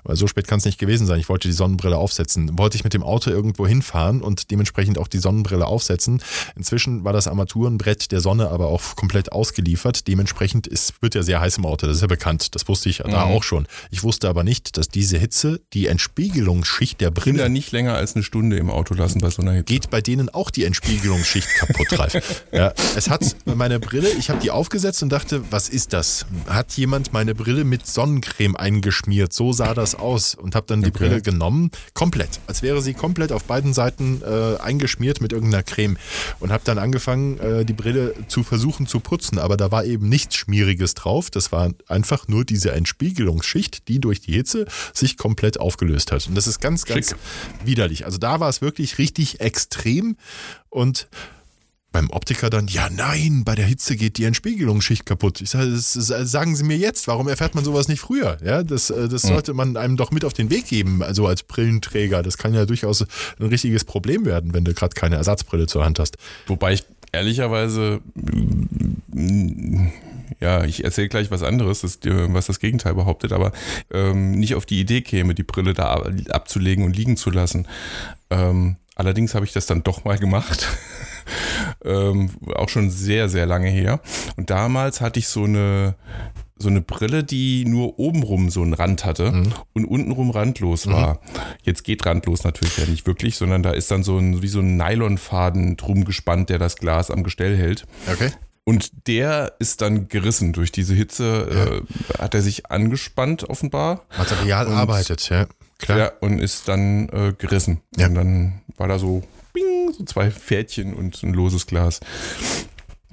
[0.04, 2.84] weil so spät kann es nicht gewesen sein, ich wollte die Sonnenbrille aufsetzen, wollte ich
[2.84, 6.22] mit dem Auto irgendwo hinfahren und dementsprechend auch die Sonnenbrille aufsetzen.
[6.56, 10.08] Inzwischen war das Armaturenbrett der Sonne aber auch komplett ausgeliefert.
[10.08, 12.56] Dementsprechend ist, wird ja sehr heiß im Auto, das ist ja bekannt.
[12.56, 13.14] Das wusste ich da Mhm.
[13.32, 13.68] auch schon.
[13.90, 18.16] Ich wusste aber nicht, dass diese Hitze die Entspiegelungsschicht der Brille Kinder nicht länger als
[18.16, 19.66] eine Stunde im Auto lassen bei so einer Hitze.
[19.66, 22.44] geht bei denen auch die Entspiegelungsschicht kaputt, Ralf.
[22.52, 26.26] Ja, es hat meine Brille, ich habe die aufgesetzt und dachte, was ist das?
[26.48, 29.34] Hat jemand meine Brille mit Sonnencreme eingeschmiert?
[29.34, 31.08] So sah das aus und habe dann die Okay.
[31.08, 35.98] Brille genommen, komplett, als wäre sie komplett auf beiden Seiten äh, eingeschmiert mit irgendeiner Creme
[36.40, 40.10] und habe dann angefangen, äh, die Brille zu versuchen zu putzen, aber da war eben
[40.10, 41.11] nichts Schmieriges drauf.
[41.32, 46.28] Das war einfach nur diese Entspiegelungsschicht, die durch die Hitze sich komplett aufgelöst hat.
[46.28, 47.18] Und das ist ganz, ganz Schick.
[47.66, 48.06] widerlich.
[48.06, 50.16] Also da war es wirklich richtig extrem
[50.70, 51.08] und
[51.92, 55.42] beim Optiker dann, ja nein, bei der Hitze geht die Entspiegelungsschicht kaputt.
[55.42, 58.38] Ich sage, das, das sagen Sie mir jetzt, warum erfährt man sowas nicht früher?
[58.44, 61.44] Ja, das, äh, das sollte man einem doch mit auf den Weg geben, also als
[61.44, 62.24] Brillenträger.
[62.24, 66.00] Das kann ja durchaus ein richtiges Problem werden, wenn du gerade keine Ersatzbrille zur Hand
[66.00, 66.16] hast.
[66.48, 68.02] Wobei ich ehrlicherweise,
[69.14, 69.88] mm,
[70.40, 73.52] ja, ich erzähle gleich was anderes, äh, was das Gegenteil behauptet, aber
[73.94, 77.68] ähm, nicht auf die Idee käme, die Brille da ab- abzulegen und liegen zu lassen.
[78.30, 80.68] Ähm, allerdings habe ich das dann doch mal gemacht.
[81.86, 84.00] ähm, auch schon sehr, sehr lange her.
[84.36, 85.96] Und damals hatte ich so eine,
[86.62, 89.44] so eine Brille, die nur obenrum so einen Rand hatte
[89.74, 91.20] und untenrum randlos war.
[91.64, 94.60] Jetzt geht randlos natürlich ja nicht wirklich, sondern da ist dann so ein, wie so
[94.60, 97.86] ein Nylonfaden drum gespannt, der das Glas am Gestell hält.
[98.12, 98.32] Okay.
[98.64, 100.54] Und der ist dann gerissen.
[100.54, 101.84] Durch diese Hitze
[102.18, 104.06] äh, hat er sich angespannt offenbar.
[104.18, 105.48] Material Und- arbeitet, ja.
[105.80, 105.98] Klar.
[105.98, 107.82] Ja, und ist dann äh, gerissen.
[107.98, 108.06] Ja.
[108.06, 112.02] Und dann war da so, bing, so zwei Pferdchen und ein loses Glas.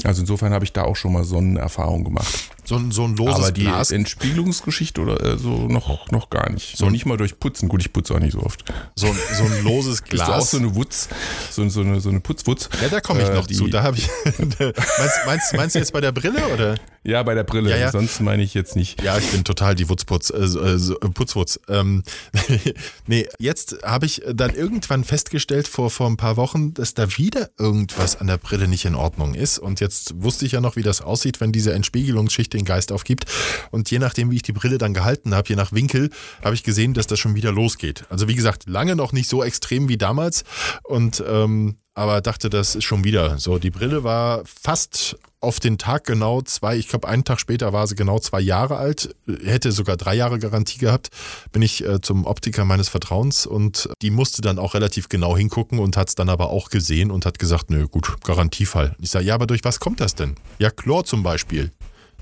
[0.05, 2.33] Also insofern habe ich da auch schon mal Sonnenerfahrung gemacht.
[2.65, 3.91] So, ein- so ein loses Aber die Glas.
[3.91, 6.77] Entspiegelungsgeschichte oder äh, so noch, noch gar nicht.
[6.77, 7.69] So nicht mal durch Putzen.
[7.69, 8.63] Gut, ich putze auch nicht so oft.
[8.95, 10.51] So, ein- so ein loses Bist du auch Glas.
[10.51, 11.09] so eine Wutz,
[11.51, 12.69] so, so, eine, so eine Putzwutz?
[12.83, 13.69] ja, da komme ich Äh, noch zu.
[13.69, 14.09] Da habe ich.
[14.59, 16.77] meinst, meinst, meinst du jetzt bei der Brille oder?
[17.05, 17.71] Ja, bei der Brille.
[17.71, 17.91] Ja, ja.
[17.91, 19.03] Sonst meine ich jetzt nicht.
[19.03, 21.59] Ja, ich bin total die Wutzputz, äh, so- äh, so- äh, Putzwutz.
[21.69, 22.03] Ähm,
[23.07, 27.49] nee, jetzt habe ich dann irgendwann festgestellt vor, vor ein paar Wochen, dass da wieder
[27.59, 29.59] irgendwas an der Brille nicht in Ordnung ist.
[29.59, 33.27] Und jetzt wusste ich ja noch, wie das aussieht, wenn diese Entspiegelungsschicht den Geist aufgibt.
[33.71, 36.11] Und je nachdem, wie ich die Brille dann gehalten habe, je nach Winkel,
[36.43, 38.05] habe ich gesehen, dass das schon wieder losgeht.
[38.09, 40.45] Also wie gesagt, lange noch nicht so extrem wie damals.
[40.85, 43.59] Und ähm, aber dachte, das ist schon wieder so.
[43.59, 47.87] Die Brille war fast auf den Tag genau zwei, ich glaube, einen Tag später war
[47.87, 51.09] sie genau zwei Jahre alt, hätte sogar drei Jahre Garantie gehabt.
[51.53, 55.81] Bin ich äh, zum Optiker meines Vertrauens und die musste dann auch relativ genau hingucken
[55.81, 58.95] und hat es dann aber auch gesehen und hat gesagt, nö, gut, Garantiefall.
[59.01, 60.37] Ich sage, ja, aber durch was kommt das denn?
[60.59, 61.73] Ja, Chlor zum Beispiel.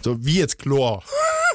[0.02, 1.02] So, wie jetzt Chlor?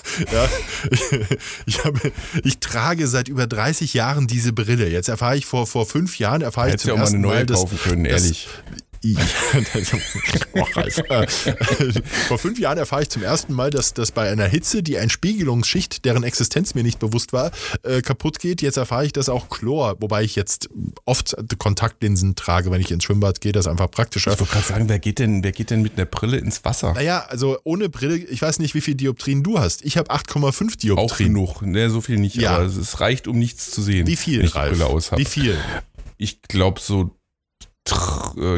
[0.31, 0.47] Ja,
[0.89, 1.01] ich,
[1.65, 1.99] ich, habe,
[2.43, 4.89] ich trage seit über 30 Jahren diese Brille.
[4.89, 7.21] Jetzt erfahre ich vor, vor fünf Jahren, erfahre ich zum ja auch mal eine ersten
[7.21, 8.49] neue Mal, dass, kaufen können, dass- ehrlich.
[8.71, 8.90] Äh,
[12.27, 15.09] Vor fünf Jahren erfahre ich zum ersten Mal, dass, dass bei einer Hitze, die eine
[15.09, 17.51] Spiegelungsschicht, deren Existenz mir nicht bewusst war,
[17.83, 18.61] äh, kaputt geht.
[18.61, 20.69] Jetzt erfahre ich, dass auch Chlor, wobei ich jetzt
[21.05, 24.33] oft Kontaktlinsen trage, wenn ich ins Schwimmbad gehe, das ist einfach praktischer.
[24.33, 26.93] Ich wollte gerade sagen, wer geht, denn, wer geht denn mit einer Brille ins Wasser?
[26.93, 29.83] Naja, also ohne Brille, ich weiß nicht, wie viel Dioptrien du hast.
[29.83, 31.33] Ich habe 8,5 Auch Dioptrien.
[31.33, 31.61] genug.
[31.61, 32.55] Ne, so viel nicht, Ja.
[32.57, 34.07] aber es reicht, um nichts zu sehen.
[34.07, 34.79] Wie viel, Ralf?
[35.15, 35.57] Wie viel?
[36.17, 37.20] Ich glaube so äh,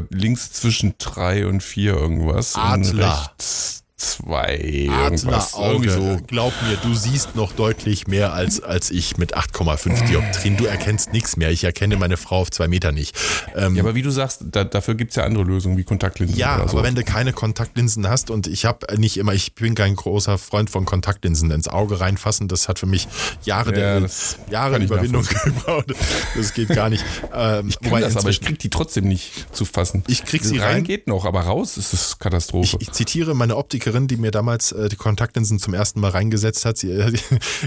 [0.10, 2.56] links zwischen drei und vier irgendwas.
[2.56, 3.32] Und Adler.
[3.38, 5.54] rechts zwei irgendwas.
[5.54, 5.86] Adlerauge.
[5.88, 6.24] Irgendwie so.
[6.28, 10.58] Glaub mir, du siehst noch deutlich mehr als, als ich mit 8,5 Dioptrien.
[10.58, 11.52] Du erkennst nichts mehr.
[11.52, 13.16] Ich erkenne meine Frau auf zwei Meter nicht.
[13.56, 16.38] Ähm, Ja, aber wie du sagst, da, dafür gibt es ja andere Lösungen wie Kontaktlinsen
[16.38, 16.84] Ja, aber so.
[16.84, 20.70] wenn du keine Kontaktlinsen hast und ich habe nicht immer, ich bin kein großer Freund
[20.70, 23.08] von Kontaktlinsen ins Auge reinfassen, das hat für mich
[23.44, 25.94] Jahre Ja, der das Jahre Überwindung gebraucht.
[26.36, 27.04] Das geht gar nicht.
[27.34, 30.04] Ähm, ich kann das, aber ich krieg die trotzdem nicht zu fassen.
[30.08, 30.74] Ich krieg sie rein.
[30.76, 30.84] rein.
[30.84, 32.78] geht noch, aber raus ist es Katastrophe.
[32.80, 33.56] Ich, ich zitiere meine
[33.94, 36.78] Optikerin, die mir damals äh, die Kontaktlinsen zum ersten Mal reingesetzt hat.
[36.78, 37.14] Sie hat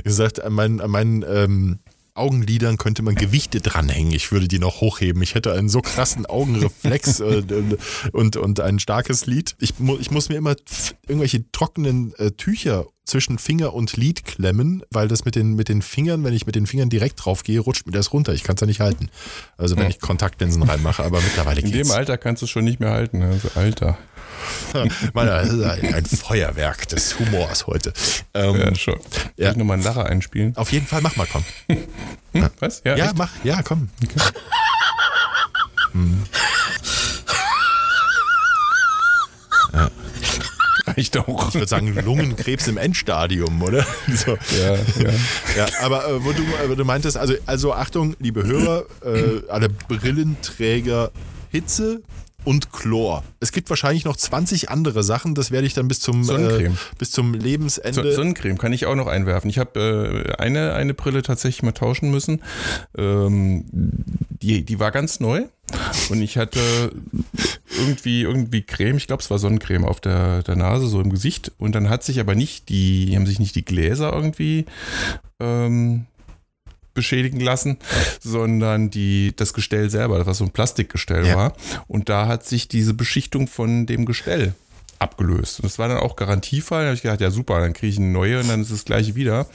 [0.05, 1.79] gesagt, an meinen, an meinen ähm,
[2.15, 4.13] Augenlidern könnte man Gewichte dranhängen.
[4.13, 5.23] Ich würde die noch hochheben.
[5.23, 7.43] Ich hätte einen so krassen Augenreflex äh,
[8.13, 9.55] und, und ein starkes Lid.
[9.61, 10.57] Ich, mu ich muss mir immer
[11.07, 15.81] irgendwelche trockenen äh, Tücher zwischen Finger und Lid klemmen, weil das mit den, mit den
[15.81, 18.35] Fingern, wenn ich mit den Fingern direkt drauf gehe, rutscht mir das runter.
[18.35, 19.09] Ich kann es ja nicht halten.
[19.57, 21.89] Also wenn ich Kontaktlinsen reinmache, aber mittlerweile In geht's.
[21.89, 23.23] dem Alter kannst du es schon nicht mehr halten.
[23.23, 23.97] Also Alter.
[24.75, 25.55] Ist
[25.95, 27.93] ein Feuerwerk des Humors heute.
[28.35, 28.95] Ähm, Ja, schon.
[29.37, 29.47] Ja.
[29.47, 30.57] Soll ich nochmal einen Lacher einspielen?
[30.57, 31.45] Auf jeden Fall, mach mal, komm.
[32.61, 32.83] Was?
[32.85, 33.17] Ja, echt?
[33.17, 33.89] mach, ja, komm.
[40.97, 41.49] Reicht auch.
[41.49, 43.87] Ich würde sagen, Lungenkrebs im Endstadium, oder?
[44.17, 44.37] So.
[44.59, 45.13] Ja, ja.
[45.57, 49.69] Ja, aber äh, wo, du, äh, du meintest, also, also Achtung, liebe Hörer, äh, alle
[49.69, 51.11] Brillenträger,
[51.51, 52.03] Hitze
[52.45, 53.25] und Chlor.
[53.41, 57.11] Es gibt wahrscheinlich noch 20 andere Sachen, das werde ich dann bis zum, äh, bis
[57.11, 58.13] zum Lebensende.
[58.13, 59.51] Sonnencreme kann ich auch noch einwerfen.
[59.51, 62.43] Ich habe äh, eine, eine Brille tatsächlich mal tauschen müssen.
[62.97, 65.45] Ähm, die, die war ganz neu
[66.11, 66.61] und ich hatte
[67.79, 71.53] irgendwie, irgendwie Creme, ich glaube es war Sonnencreme auf der, der Nase, so im Gesicht.
[71.59, 74.67] Und dann hat sich aber nicht die, haben sich nicht die Gläser irgendwie
[75.41, 76.07] ähm,
[76.95, 77.77] beschädigen lassen,
[78.21, 81.37] sondern die, das Gestell selber, was so ein Plastikgestell Ja.
[81.37, 81.53] war.
[81.87, 84.55] Und da hat sich diese Beschichtung von dem Gestell
[84.99, 85.61] abgelöst.
[85.61, 86.83] Und das war dann auch Garantiefall.
[86.83, 88.85] Da habe ich gedacht, ja super, dann kriege ich eine neue und dann ist das
[88.85, 89.47] gleiche wieder.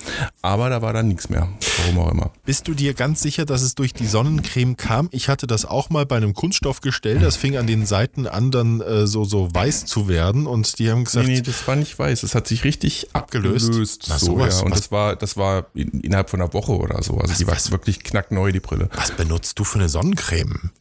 [0.41, 1.47] Aber da war dann nichts mehr.
[1.83, 2.31] Warum auch immer.
[2.45, 5.09] Bist du dir ganz sicher, dass es durch die Sonnencreme kam?
[5.11, 8.81] Ich hatte das auch mal bei einem Kunststoffgestell, das fing an den Seiten an, dann
[8.81, 11.97] äh, so, so weiß zu werden und die haben gesagt, Nee, nee, das war nicht
[11.97, 12.21] weiß.
[12.21, 13.67] Das hat sich richtig Abgelöst?
[13.67, 14.05] abgelöst.
[14.09, 14.59] Na, so, sowas.
[14.59, 14.65] ja.
[14.65, 17.17] Und Was- das war, das war in, innerhalb von einer Woche oder so.
[17.17, 18.89] Also die war was- wirklich knackneu, die Brille.
[18.95, 20.71] was benutzt du für eine Sonnencreme?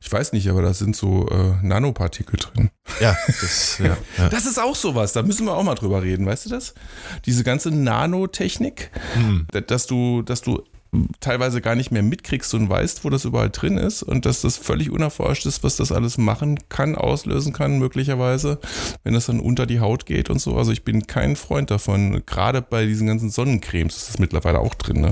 [0.00, 2.70] Ich weiß nicht, aber da sind so äh, Nanopartikel drin.
[3.00, 4.28] Ja, das, ja, ja.
[4.28, 6.74] Das ist auch sowas, da müssen wir auch mal drüber reden, weißt du das?
[7.26, 9.46] Diese ganze Nanotechnik, Hm.
[9.52, 10.62] da- dass du, dass du
[11.20, 14.56] teilweise gar nicht mehr mitkriegst und weißt, wo das überall drin ist und dass das
[14.56, 18.58] völlig unerforscht ist, was das alles machen kann, auslösen kann, möglicherweise,
[19.04, 20.56] wenn das dann unter die Haut geht und so.
[20.56, 22.22] Also ich bin kein Freund davon.
[22.24, 25.02] Gerade bei diesen ganzen Sonnencremes ist das mittlerweile auch drin.
[25.02, 25.10] Ne?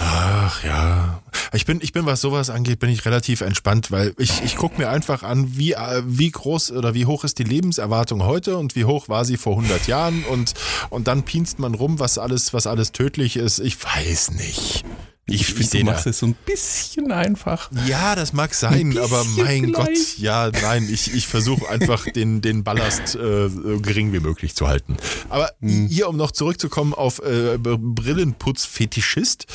[0.00, 1.22] Ach ja.
[1.52, 4.78] Ich bin, ich bin, was sowas angeht, bin ich relativ entspannt, weil ich, ich gucke
[4.78, 8.84] mir einfach an, wie, wie groß oder wie hoch ist die Lebenserwartung heute und wie
[8.84, 10.54] hoch war sie vor 100 Jahren und,
[10.90, 13.58] und dann pinst man rum, was alles, was alles tödlich ist.
[13.60, 14.84] Ich weiß nicht.
[15.26, 17.70] Ich, Ich finde, du da- machst es so ein bisschen einfach.
[17.86, 20.18] Ja, das mag sein, Ein aber mein Gott, vielleicht.
[20.18, 24.68] ja, nein, ich, ich versuche einfach den, den Ballast äh, so gering wie möglich zu
[24.68, 24.96] halten.
[25.30, 25.88] Aber Hm.
[25.88, 29.46] hier, um noch zurückzukommen auf äh, Brillenputz-Fetischist,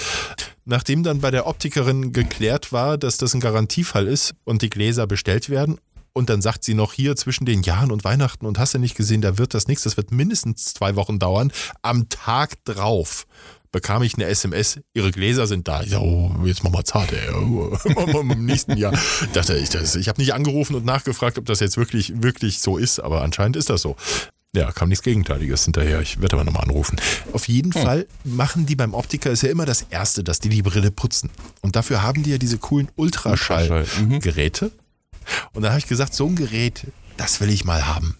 [0.65, 5.07] nachdem dann bei der Optikerin geklärt war, dass das ein Garantiefall ist und die Gläser
[5.07, 5.77] bestellt werden,
[6.11, 8.95] und dann sagt sie noch hier zwischen den Jahren und Weihnachten und hast du nicht
[8.97, 11.51] gesehen, da wird das nichts, das wird mindestens zwei Wochen dauern.
[11.83, 13.27] Am Tag drauf
[13.71, 15.81] bekam ich eine SMS, ihre Gläser sind da.
[15.83, 17.33] Ich sag, oh, jetzt mach mal zart, ey.
[17.33, 17.77] Oh,
[18.19, 18.93] Im nächsten Jahr.
[19.33, 22.77] Dachte ich, das, ich habe nicht angerufen und nachgefragt, ob das jetzt wirklich, wirklich so
[22.77, 23.95] ist, aber anscheinend ist das so.
[24.55, 26.01] Ja, kam nichts Gegenteiliges hinterher.
[26.01, 26.99] Ich werde aber nochmal anrufen.
[27.33, 30.63] Auf jeden Fall machen die beim Optiker, ist ja immer das Erste, dass die die
[30.63, 31.29] Brille putzen.
[31.61, 34.71] Und dafür haben die ja diese coolen Ultraschall, Ultraschallgeräte.
[35.53, 38.17] Und dann habe ich gesagt, so ein Gerät, das will ich mal haben.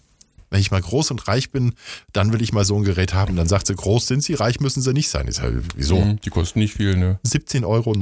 [0.50, 1.74] Wenn ich mal groß und reich bin,
[2.12, 3.36] dann will ich mal so ein Gerät haben.
[3.36, 5.26] Dann sagt sie, groß sind sie, reich müssen sie nicht sein.
[5.28, 6.00] Ich sage, wieso?
[6.00, 7.18] Mhm, Die kosten nicht viel, ne?
[7.24, 7.94] 17,90 Euro.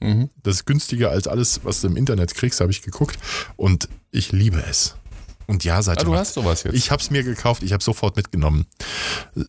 [0.00, 0.30] Mhm.
[0.42, 3.18] Das ist günstiger als alles, was du im Internet kriegst, habe ich geguckt.
[3.56, 4.96] Und ich liebe es.
[5.46, 6.74] Und ja, seid Ah, du hast sowas jetzt.
[6.74, 8.64] Ich habe es mir gekauft, ich habe sofort mitgenommen.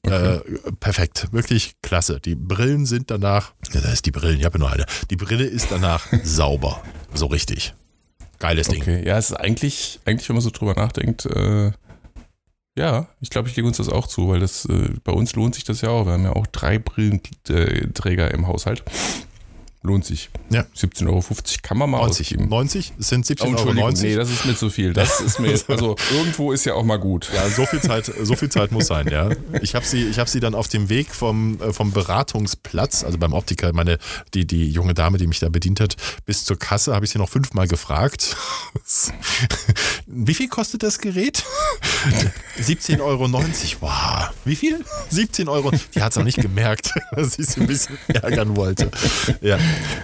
[0.03, 0.39] Äh,
[0.81, 2.19] perfekt, wirklich klasse.
[2.19, 4.85] Die Brillen sind danach, ja, da ist die Brillen, ich habe nur eine.
[5.09, 6.81] Die Brille ist danach sauber,
[7.13, 7.73] so richtig.
[8.39, 8.81] Geiles Ding.
[8.81, 11.71] Okay, ja, es ist eigentlich, eigentlich, wenn man so drüber nachdenkt, äh,
[12.77, 15.55] ja, ich glaube, ich lege uns das auch zu, weil das äh, bei uns lohnt
[15.55, 16.05] sich das ja auch.
[16.05, 18.83] Wir haben ja auch drei Brillenträger im Haushalt.
[19.85, 20.31] Lohnt sich.
[20.49, 20.65] Ja.
[20.75, 21.23] 17,50 Euro
[21.61, 22.49] kann man mal 90, ausgeben.
[22.49, 23.51] 90 es sind Oh, 17,90 Euro.
[23.51, 24.93] Entschuldigung, nee, das ist mir zu viel.
[24.93, 27.29] Das ist mir, also irgendwo ist ja auch mal gut.
[27.33, 29.29] Ja, so viel Zeit, so viel Zeit muss sein, ja.
[29.61, 33.19] Ich habe sie, ich habe sie dann auf dem Weg vom, äh, vom Beratungsplatz, also
[33.19, 33.99] beim Optiker, meine,
[34.33, 37.19] die, die junge Dame, die mich da bedient hat, bis zur Kasse, habe ich sie
[37.19, 38.35] noch fünfmal gefragt.
[40.07, 41.43] Wie viel kostet das Gerät?
[42.59, 43.29] 17,90 Euro.
[43.81, 44.14] Wow.
[44.45, 44.85] Wie viel?
[45.09, 45.71] 17 Euro.
[45.93, 48.89] Die hat es auch nicht gemerkt, dass ich sie ein bisschen ärgern wollte.
[49.41, 49.57] Ja.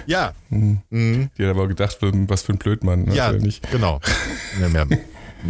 [0.07, 0.33] Ja.
[0.49, 1.29] Mhm.
[1.37, 3.05] Die hat aber gedacht, was für ein Blödmann.
[3.05, 3.15] ne?
[3.15, 3.31] Ja,
[3.71, 3.99] genau.
[4.59, 4.87] Ja, mehr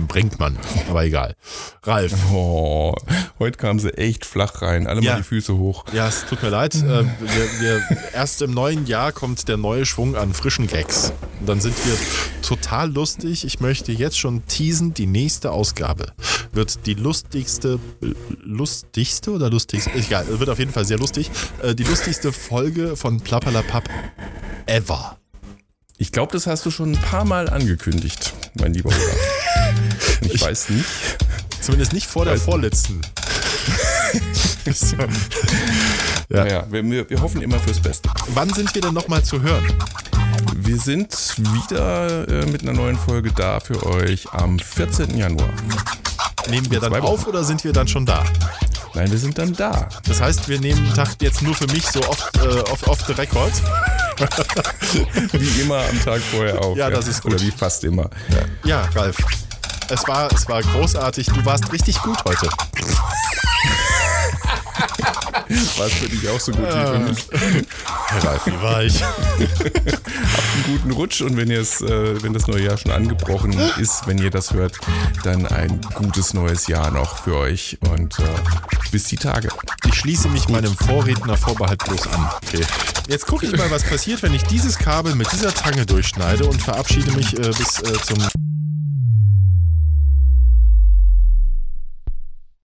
[0.08, 0.58] bringt man,
[0.90, 1.36] aber egal.
[1.84, 2.96] Ralf, Oh,
[3.40, 4.88] heute kamen sie echt flach rein.
[4.88, 5.14] Alle Ja.
[5.14, 5.86] mal die Füße hoch.
[5.94, 6.76] Ja, es tut mir leid.
[6.76, 7.82] Äh, wir, wir,
[8.14, 11.12] erst im neuen Jahr kommt der neue Schwung an frischen Gags.
[11.40, 11.96] Und dann sind wir
[12.42, 13.46] total lustig.
[13.46, 16.08] Ich möchte jetzt schon teasen, die nächste Ausgabe
[16.54, 17.80] wird die lustigste,
[18.44, 19.92] lustigste oder lustigste?
[19.94, 21.32] Egal, wird auf jeden Fall sehr lustig.
[21.62, 23.90] Äh, Die lustigste Folge von Plappalapapp
[24.68, 25.18] ever.
[25.98, 29.18] Ich glaube, das hast du schon ein paar Mal angekündigt, mein lieber Olaf.
[30.22, 30.86] Ich, weiß nicht.
[31.62, 33.02] Zumindest nicht vor der Weiß- vorletzten.
[36.30, 36.44] Ja.
[36.46, 38.10] Naja, wir, wir, hoffen immer fürs Beste.
[38.30, 39.66] Wann sind wir denn nochmal zu hören?
[40.56, 45.18] Wir sind wieder äh, mit einer neuen Folge da für euch am 14.
[45.18, 45.50] Januar.
[46.50, 48.24] Nehmen wir dann auf oder sind wir dann schon da?
[48.94, 49.90] Nein, wir sind dann da.
[50.08, 53.00] Das heißt, wir nehmen den Tag jetzt nur für mich so oft, äh, off, off
[53.08, 53.52] the record.
[55.34, 56.78] Wie immer am Tag vorher auf.
[56.78, 57.34] Ja, das ist gut.
[57.34, 58.10] Oder wie fast immer.
[58.64, 59.18] Ja, Ralf.
[59.92, 61.28] Es war, es war großartig.
[61.28, 62.48] Du warst richtig gut heute.
[65.78, 67.28] War es für dich auch so gut wie für mich?
[68.24, 69.04] Ralf, wie war ich?
[69.04, 74.32] Einen guten Rutsch und wenn äh, wenn das neue Jahr schon angebrochen ist, wenn ihr
[74.32, 74.78] das hört,
[75.24, 78.24] dann ein gutes neues Jahr noch für euch und äh,
[78.92, 79.50] bis die Tage.
[79.86, 82.30] Ich schließe mich meinem Vorredner vorbehaltlos an.
[82.48, 82.66] Okay.
[83.10, 86.62] Jetzt gucke ich mal, was passiert, wenn ich dieses Kabel mit dieser Zange durchschneide und
[86.62, 88.26] verabschiede mich äh, bis äh, zum